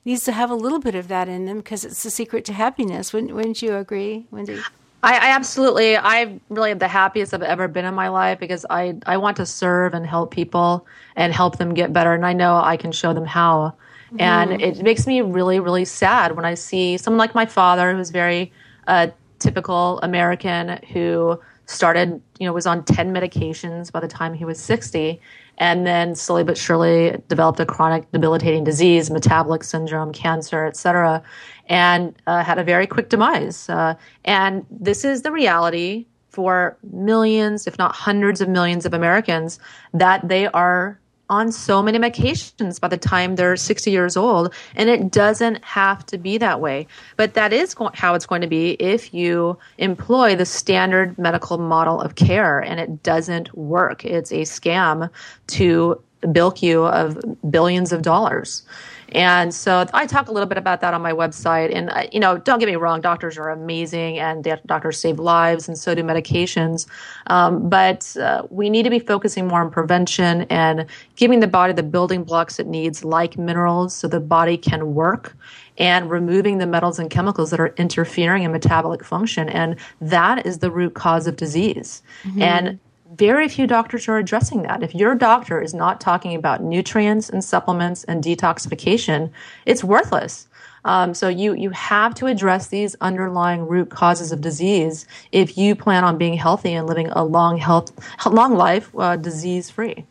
needs 0.06 0.26
to 0.26 0.32
have 0.32 0.52
a 0.52 0.56
little 0.56 0.80
bit 0.80 0.96
of 0.96 1.08
that 1.08 1.30
in 1.30 1.46
them 1.46 1.58
because 1.58 1.86
it's 1.86 2.04
the 2.04 2.12
secret 2.12 2.46
to 2.46 2.54
happiness. 2.54 3.14
Wouldn't, 3.14 3.34
wouldn't 3.34 3.62
you 3.62 3.76
agree, 3.76 4.28
Wendy? 4.32 4.60
I, 5.04 5.16
I, 5.16 5.36
absolutely, 5.36 5.98
I 5.98 6.40
really 6.50 6.72
am 6.72 6.78
the 6.78 6.88
happiest 6.88 7.34
I've 7.34 7.44
ever 7.44 7.68
been 7.68 7.84
in 7.84 7.94
my 7.94 8.08
life 8.08 8.40
because 8.40 8.66
I, 8.70 8.96
I 9.06 9.18
want 9.18 9.36
to 9.38 9.46
serve 9.46 9.94
and 9.94 10.08
help 10.08 10.32
people 10.32 10.88
and 11.18 11.34
help 11.34 11.58
them 11.58 11.74
get 11.74 11.92
better. 11.92 12.14
And 12.14 12.26
I 12.26 12.32
know 12.32 12.56
I 12.56 12.78
can 12.78 12.94
show 12.94 13.14
them 13.14 13.26
how. 13.26 13.76
Mm-hmm. 14.08 14.22
And 14.22 14.62
it 14.62 14.82
makes 14.82 15.06
me 15.06 15.20
really, 15.20 15.60
really 15.60 15.84
sad 15.84 16.38
when 16.38 16.46
I 16.46 16.54
see 16.54 16.98
someone 16.98 17.18
like 17.18 17.36
my 17.36 17.46
father, 17.46 17.94
who's 17.94 18.12
very 18.12 18.54
uh, 18.88 19.08
typical 19.40 20.00
American, 20.04 20.80
who 20.94 21.38
started, 21.66 22.22
you 22.40 22.48
know, 22.48 22.54
was 22.54 22.66
on 22.66 22.86
10 22.86 23.14
medications 23.14 23.92
by 23.92 24.00
the 24.00 24.08
time 24.08 24.34
he 24.34 24.46
was 24.46 24.58
60 24.58 25.20
and 25.58 25.86
then 25.86 26.16
slowly 26.16 26.44
but 26.44 26.58
surely 26.58 27.22
developed 27.28 27.60
a 27.60 27.66
chronic 27.66 28.12
debilitating 28.12 28.64
disease, 28.64 29.12
metabolic 29.12 29.64
syndrome, 29.64 30.12
cancer, 30.12 30.66
et 30.66 30.76
cetera, 30.76 31.22
and 31.70 32.16
uh, 32.28 32.44
had 32.44 32.58
a 32.58 32.64
very 32.64 32.88
quick 32.88 33.10
demise. 33.10 33.70
Uh, 33.70 33.96
and 34.26 34.66
this 34.70 35.06
is 35.06 35.22
the 35.22 35.32
reality 35.32 36.06
for 36.30 36.78
millions, 36.92 37.68
if 37.68 37.78
not 37.78 37.96
hundreds 37.96 38.42
of 38.42 38.50
millions 38.50 38.86
of 38.86 38.94
Americans, 38.94 39.60
that 39.94 40.28
they 40.28 40.48
are 40.48 41.00
on 41.34 41.52
so 41.52 41.82
many 41.82 41.98
medications 41.98 42.80
by 42.80 42.88
the 42.88 42.98
time 42.98 43.36
they're 43.36 43.56
60 43.56 43.90
years 43.90 44.16
old. 44.16 44.54
And 44.76 44.90
it 44.90 45.12
doesn't 45.12 45.64
have 45.64 46.06
to 46.08 46.18
be 46.18 46.38
that 46.38 46.62
way. 46.62 46.88
But 47.18 47.34
that 47.34 47.52
is 47.52 47.76
how 47.94 48.14
it's 48.14 48.26
going 48.26 48.42
to 48.42 48.48
be 48.48 48.72
if 48.74 49.14
you 49.14 49.58
employ 49.78 50.36
the 50.36 50.46
standard 50.46 51.18
medical 51.18 51.58
model 51.58 52.00
of 52.00 52.16
care 52.16 52.60
and 52.60 52.80
it 52.80 53.04
doesn't 53.04 53.56
work. 53.58 54.06
It's 54.06 54.32
a 54.32 54.42
scam 54.42 55.10
to 55.48 56.02
bilk 56.32 56.62
you 56.62 56.86
of 56.86 57.20
billions 57.50 57.92
of 57.92 58.02
dollars. 58.02 58.64
And 59.12 59.54
so 59.54 59.86
I 59.94 60.06
talk 60.06 60.28
a 60.28 60.32
little 60.32 60.48
bit 60.48 60.58
about 60.58 60.82
that 60.82 60.94
on 60.94 61.02
my 61.02 61.12
website. 61.12 61.74
And, 61.76 61.90
uh, 61.90 62.08
you 62.12 62.20
know, 62.20 62.38
don't 62.38 62.60
get 62.60 62.68
me 62.68 62.76
wrong, 62.76 63.02
doctors 63.02 63.38
are 63.38 63.50
amazing 63.50 64.20
and 64.20 64.44
doctors 64.66 65.00
save 65.00 65.20
lives 65.20 65.68
and 65.68 65.78
so 65.78 65.94
do 65.94 66.04
medications. 66.04 66.88
Um, 67.28 67.70
but 67.70 68.16
uh, 68.18 68.44
we 68.50 68.70
need 68.70 68.84
to 68.84 68.90
be 68.90 69.00
focusing 69.00 69.48
more 69.48 69.62
on 69.62 69.70
prevention 69.72 70.44
and 70.44 70.86
giving 71.16 71.40
the 71.40 71.48
body 71.48 71.74
the 71.74 71.84
building 71.84 72.24
blocks 72.24 72.60
it 72.60 72.68
needs, 72.68 73.04
like 73.04 73.38
minerals, 73.38 73.94
so 73.94 74.08
the 74.08 74.20
body 74.20 74.58
can 74.58 74.94
work 74.94 75.36
and 75.78 76.10
removing 76.10 76.60
the 76.60 76.68
metals 76.68 77.00
and 77.00 77.10
chemicals 77.10 77.50
that 77.50 77.60
are 77.60 77.74
interfering 77.78 78.44
in 78.44 78.52
metabolic 78.52 79.04
function. 79.04 79.50
And 79.50 79.76
that 80.02 80.46
is 80.46 80.60
the 80.60 80.70
root 80.70 80.94
cause 80.94 81.28
of 81.28 81.36
disease. 81.36 82.04
Mm-hmm. 82.24 82.42
And 82.42 82.80
very 83.16 83.48
few 83.48 83.68
doctors 83.68 84.08
are 84.08 84.18
addressing 84.18 84.64
that. 84.64 84.84
If 84.84 84.96
your 84.96 85.16
doctor 85.16 85.62
is 85.62 85.74
not 85.74 86.02
talking 86.02 86.36
about 86.36 86.64
nutrients 86.64 87.30
and 87.30 87.44
supplements 87.44 88.04
and 88.06 88.24
detoxification, 88.24 89.32
it's 89.66 89.84
worthless. 89.84 90.48
Um, 90.86 91.14
so 91.14 91.30
you 91.30 91.54
you 91.54 91.70
have 91.70 92.14
to 92.16 92.28
address 92.28 92.68
these 92.68 92.96
underlying 93.00 93.68
root 93.68 93.90
causes 93.90 94.32
of 94.32 94.42
disease 94.42 95.08
if 95.32 95.58
you 95.58 95.76
plan 95.76 96.04
on 96.04 96.18
being 96.18 96.34
healthy 96.34 96.74
and 96.74 96.88
living 96.88 97.10
a 97.10 97.24
long 97.24 97.58
health 97.58 97.94
long 98.30 98.56
life 98.56 98.92
uh, 98.98 99.16
disease 99.16 99.70
free. 99.70 100.06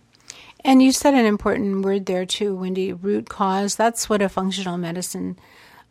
And 0.64 0.82
you 0.82 0.92
said 0.92 1.14
an 1.14 1.26
important 1.26 1.84
word 1.84 2.06
there 2.06 2.24
too, 2.24 2.54
Wendy. 2.54 2.92
Root 2.92 3.28
cause. 3.28 3.74
That's 3.74 4.08
what 4.08 4.22
a 4.22 4.28
functional 4.28 4.78
medicine 4.78 5.38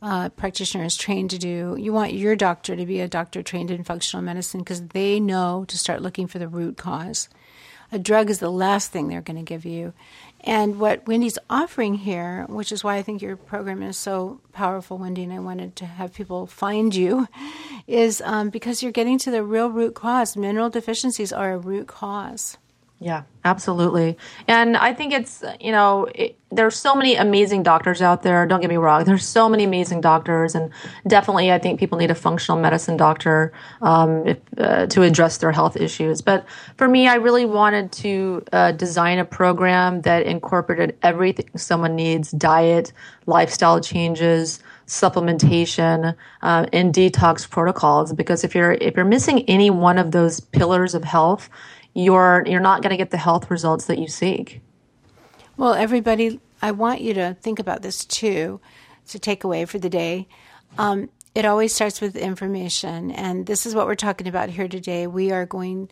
uh, 0.01 0.29
practitioner 0.29 0.83
is 0.83 0.97
trained 0.97 1.29
to 1.29 1.37
do. 1.37 1.75
You 1.79 1.93
want 1.93 2.13
your 2.13 2.35
doctor 2.35 2.75
to 2.75 2.85
be 2.85 2.99
a 2.99 3.07
doctor 3.07 3.43
trained 3.43 3.71
in 3.71 3.83
functional 3.83 4.23
medicine 4.23 4.61
because 4.61 4.87
they 4.87 5.19
know 5.19 5.65
to 5.67 5.77
start 5.77 6.01
looking 6.01 6.27
for 6.27 6.39
the 6.39 6.47
root 6.47 6.77
cause. 6.77 7.29
A 7.91 7.99
drug 7.99 8.29
is 8.29 8.39
the 8.39 8.51
last 8.51 8.91
thing 8.91 9.07
they're 9.09 9.21
going 9.21 9.37
to 9.37 9.43
give 9.43 9.65
you. 9.65 9.93
And 10.39 10.79
what 10.79 11.05
Wendy's 11.07 11.37
offering 11.49 11.95
here, 11.95 12.45
which 12.47 12.71
is 12.71 12.83
why 12.83 12.95
I 12.95 13.03
think 13.03 13.21
your 13.21 13.35
program 13.35 13.83
is 13.83 13.97
so 13.97 14.39
powerful, 14.53 14.97
Wendy, 14.97 15.23
and 15.23 15.33
I 15.33 15.39
wanted 15.39 15.75
to 15.75 15.85
have 15.85 16.13
people 16.13 16.47
find 16.47 16.95
you, 16.95 17.27
is 17.87 18.21
um, 18.25 18.49
because 18.49 18.81
you're 18.81 18.91
getting 18.91 19.19
to 19.19 19.31
the 19.31 19.43
real 19.43 19.69
root 19.69 19.93
cause. 19.93 20.35
Mineral 20.35 20.69
deficiencies 20.69 21.33
are 21.33 21.51
a 21.53 21.57
root 21.57 21.87
cause. 21.87 22.57
Yeah, 23.03 23.23
absolutely. 23.43 24.15
And 24.47 24.77
I 24.77 24.93
think 24.93 25.11
it's, 25.11 25.43
you 25.59 25.71
know, 25.71 26.07
it, 26.13 26.37
there's 26.51 26.75
so 26.75 26.93
many 26.93 27.15
amazing 27.15 27.63
doctors 27.63 27.99
out 27.99 28.21
there. 28.21 28.45
Don't 28.45 28.61
get 28.61 28.69
me 28.69 28.77
wrong. 28.77 29.03
There's 29.05 29.25
so 29.25 29.49
many 29.49 29.63
amazing 29.63 30.01
doctors. 30.01 30.53
And 30.53 30.71
definitely, 31.07 31.51
I 31.51 31.57
think 31.57 31.79
people 31.79 31.97
need 31.97 32.11
a 32.11 32.15
functional 32.15 32.61
medicine 32.61 32.97
doctor 32.97 33.53
um, 33.81 34.27
if, 34.27 34.37
uh, 34.55 34.85
to 34.85 35.01
address 35.01 35.37
their 35.37 35.51
health 35.51 35.77
issues. 35.77 36.21
But 36.21 36.45
for 36.77 36.87
me, 36.87 37.07
I 37.07 37.15
really 37.15 37.45
wanted 37.45 37.91
to 37.93 38.43
uh, 38.53 38.73
design 38.73 39.17
a 39.17 39.25
program 39.25 40.01
that 40.01 40.27
incorporated 40.27 40.95
everything 41.01 41.49
someone 41.57 41.95
needs 41.95 42.29
diet, 42.29 42.93
lifestyle 43.25 43.81
changes, 43.81 44.59
supplementation 44.91 46.13
uh, 46.41 46.65
and 46.73 46.93
detox 46.93 47.49
protocols 47.49 48.11
because 48.11 48.43
if 48.43 48.53
you're 48.53 48.73
if 48.73 48.93
you're 48.97 49.05
missing 49.05 49.39
any 49.47 49.69
one 49.69 49.97
of 49.97 50.11
those 50.11 50.41
pillars 50.41 50.93
of 50.93 51.01
health 51.05 51.49
you're 51.93 52.43
you're 52.45 52.59
not 52.59 52.81
going 52.81 52.91
to 52.91 52.97
get 52.97 53.11
the 53.11 53.17
health 53.17 53.51
results 53.51 53.85
that 53.85 53.99
you 53.99 54.07
seek. 54.07 54.61
Well, 55.57 55.73
everybody, 55.73 56.39
I 56.61 56.71
want 56.71 57.01
you 57.01 57.13
to 57.15 57.35
think 57.41 57.59
about 57.59 57.81
this 57.81 58.05
too. 58.05 58.59
It's 59.03 59.15
a 59.15 59.19
takeaway 59.19 59.67
for 59.67 59.79
the 59.79 59.89
day. 59.89 60.27
Um, 60.77 61.09
it 61.35 61.45
always 61.45 61.73
starts 61.73 62.01
with 62.01 62.15
information, 62.15 63.11
and 63.11 63.45
this 63.45 63.65
is 63.65 63.75
what 63.75 63.87
we're 63.87 63.95
talking 63.95 64.27
about 64.27 64.49
here 64.49 64.67
today. 64.67 65.07
We 65.07 65.31
are 65.31 65.45
going. 65.45 65.89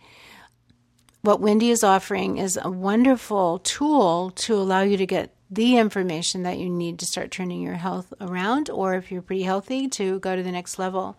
What 1.21 1.41
Wendy 1.41 1.69
is 1.69 1.83
offering 1.83 2.37
is 2.37 2.57
a 2.61 2.71
wonderful 2.71 3.59
tool 3.59 4.31
to 4.31 4.55
allow 4.55 4.81
you 4.81 4.95
to 4.95 5.05
get 5.05 5.35
the 5.51 5.77
information 5.77 6.43
that 6.43 6.59
you 6.59 6.69
need 6.69 6.99
to 6.99 7.05
start 7.05 7.31
turning 7.31 7.61
your 7.61 7.73
health 7.73 8.13
around, 8.21 8.69
or 8.69 8.93
if 8.93 9.11
you're 9.11 9.21
pretty 9.21 9.43
healthy, 9.43 9.87
to 9.89 10.19
go 10.19 10.35
to 10.35 10.43
the 10.43 10.51
next 10.51 10.79
level. 10.79 11.17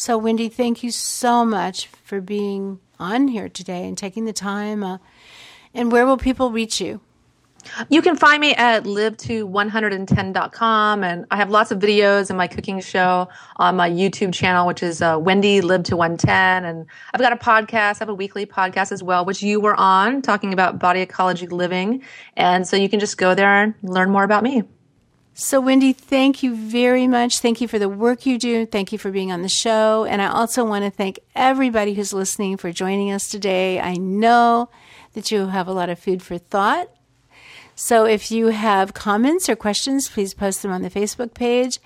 So, 0.00 0.16
Wendy, 0.16 0.48
thank 0.48 0.82
you 0.82 0.90
so 0.90 1.44
much 1.44 1.88
for 2.04 2.22
being 2.22 2.80
on 2.98 3.28
here 3.28 3.50
today 3.50 3.86
and 3.86 3.98
taking 3.98 4.24
the 4.24 4.32
time. 4.32 4.82
Uh, 4.82 4.96
and 5.74 5.92
where 5.92 6.06
will 6.06 6.16
people 6.16 6.50
reach 6.50 6.80
you? 6.80 7.02
You 7.90 8.00
can 8.00 8.16
find 8.16 8.40
me 8.40 8.54
at 8.54 8.84
liveto110.com 8.84 11.04
and 11.04 11.26
I 11.30 11.36
have 11.36 11.50
lots 11.50 11.70
of 11.70 11.80
videos 11.80 12.30
in 12.30 12.38
my 12.38 12.46
cooking 12.46 12.80
show 12.80 13.28
on 13.56 13.76
my 13.76 13.90
YouTube 13.90 14.32
channel, 14.32 14.66
which 14.66 14.82
is 14.82 15.02
uh, 15.02 15.18
Wendy 15.20 15.60
Live 15.60 15.82
to 15.82 15.98
110. 15.98 16.64
And 16.64 16.86
I've 17.12 17.20
got 17.20 17.34
a 17.34 17.36
podcast, 17.36 17.96
I 17.96 17.98
have 17.98 18.08
a 18.08 18.14
weekly 18.14 18.46
podcast 18.46 18.92
as 18.92 19.02
well, 19.02 19.26
which 19.26 19.42
you 19.42 19.60
were 19.60 19.78
on 19.78 20.22
talking 20.22 20.54
about 20.54 20.78
body 20.78 21.02
ecology 21.02 21.46
living. 21.46 22.02
And 22.38 22.66
so 22.66 22.74
you 22.74 22.88
can 22.88 23.00
just 23.00 23.18
go 23.18 23.34
there 23.34 23.64
and 23.64 23.74
learn 23.82 24.08
more 24.08 24.24
about 24.24 24.44
me. 24.44 24.62
So, 25.42 25.58
Wendy, 25.58 25.94
thank 25.94 26.42
you 26.42 26.54
very 26.54 27.06
much. 27.06 27.38
Thank 27.38 27.62
you 27.62 27.66
for 27.66 27.78
the 27.78 27.88
work 27.88 28.26
you 28.26 28.36
do. 28.36 28.66
Thank 28.66 28.92
you 28.92 28.98
for 28.98 29.10
being 29.10 29.32
on 29.32 29.40
the 29.40 29.48
show. 29.48 30.04
And 30.04 30.20
I 30.20 30.26
also 30.26 30.66
want 30.66 30.84
to 30.84 30.90
thank 30.90 31.18
everybody 31.34 31.94
who's 31.94 32.12
listening 32.12 32.58
for 32.58 32.72
joining 32.72 33.10
us 33.10 33.26
today. 33.26 33.80
I 33.80 33.94
know 33.94 34.68
that 35.14 35.30
you 35.30 35.46
have 35.46 35.66
a 35.66 35.72
lot 35.72 35.88
of 35.88 35.98
food 35.98 36.22
for 36.22 36.36
thought. 36.36 36.90
So, 37.74 38.04
if 38.04 38.30
you 38.30 38.48
have 38.48 38.92
comments 38.92 39.48
or 39.48 39.56
questions, 39.56 40.10
please 40.10 40.34
post 40.34 40.60
them 40.60 40.72
on 40.72 40.82
the 40.82 40.90
Facebook 40.90 41.32
page. 41.32 41.78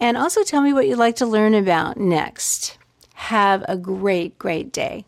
And 0.00 0.16
also 0.16 0.42
tell 0.42 0.60
me 0.60 0.72
what 0.72 0.88
you'd 0.88 0.98
like 0.98 1.14
to 1.16 1.26
learn 1.26 1.54
about 1.54 1.96
next. 1.96 2.76
Have 3.14 3.64
a 3.68 3.76
great, 3.76 4.36
great 4.36 4.72
day. 4.72 5.04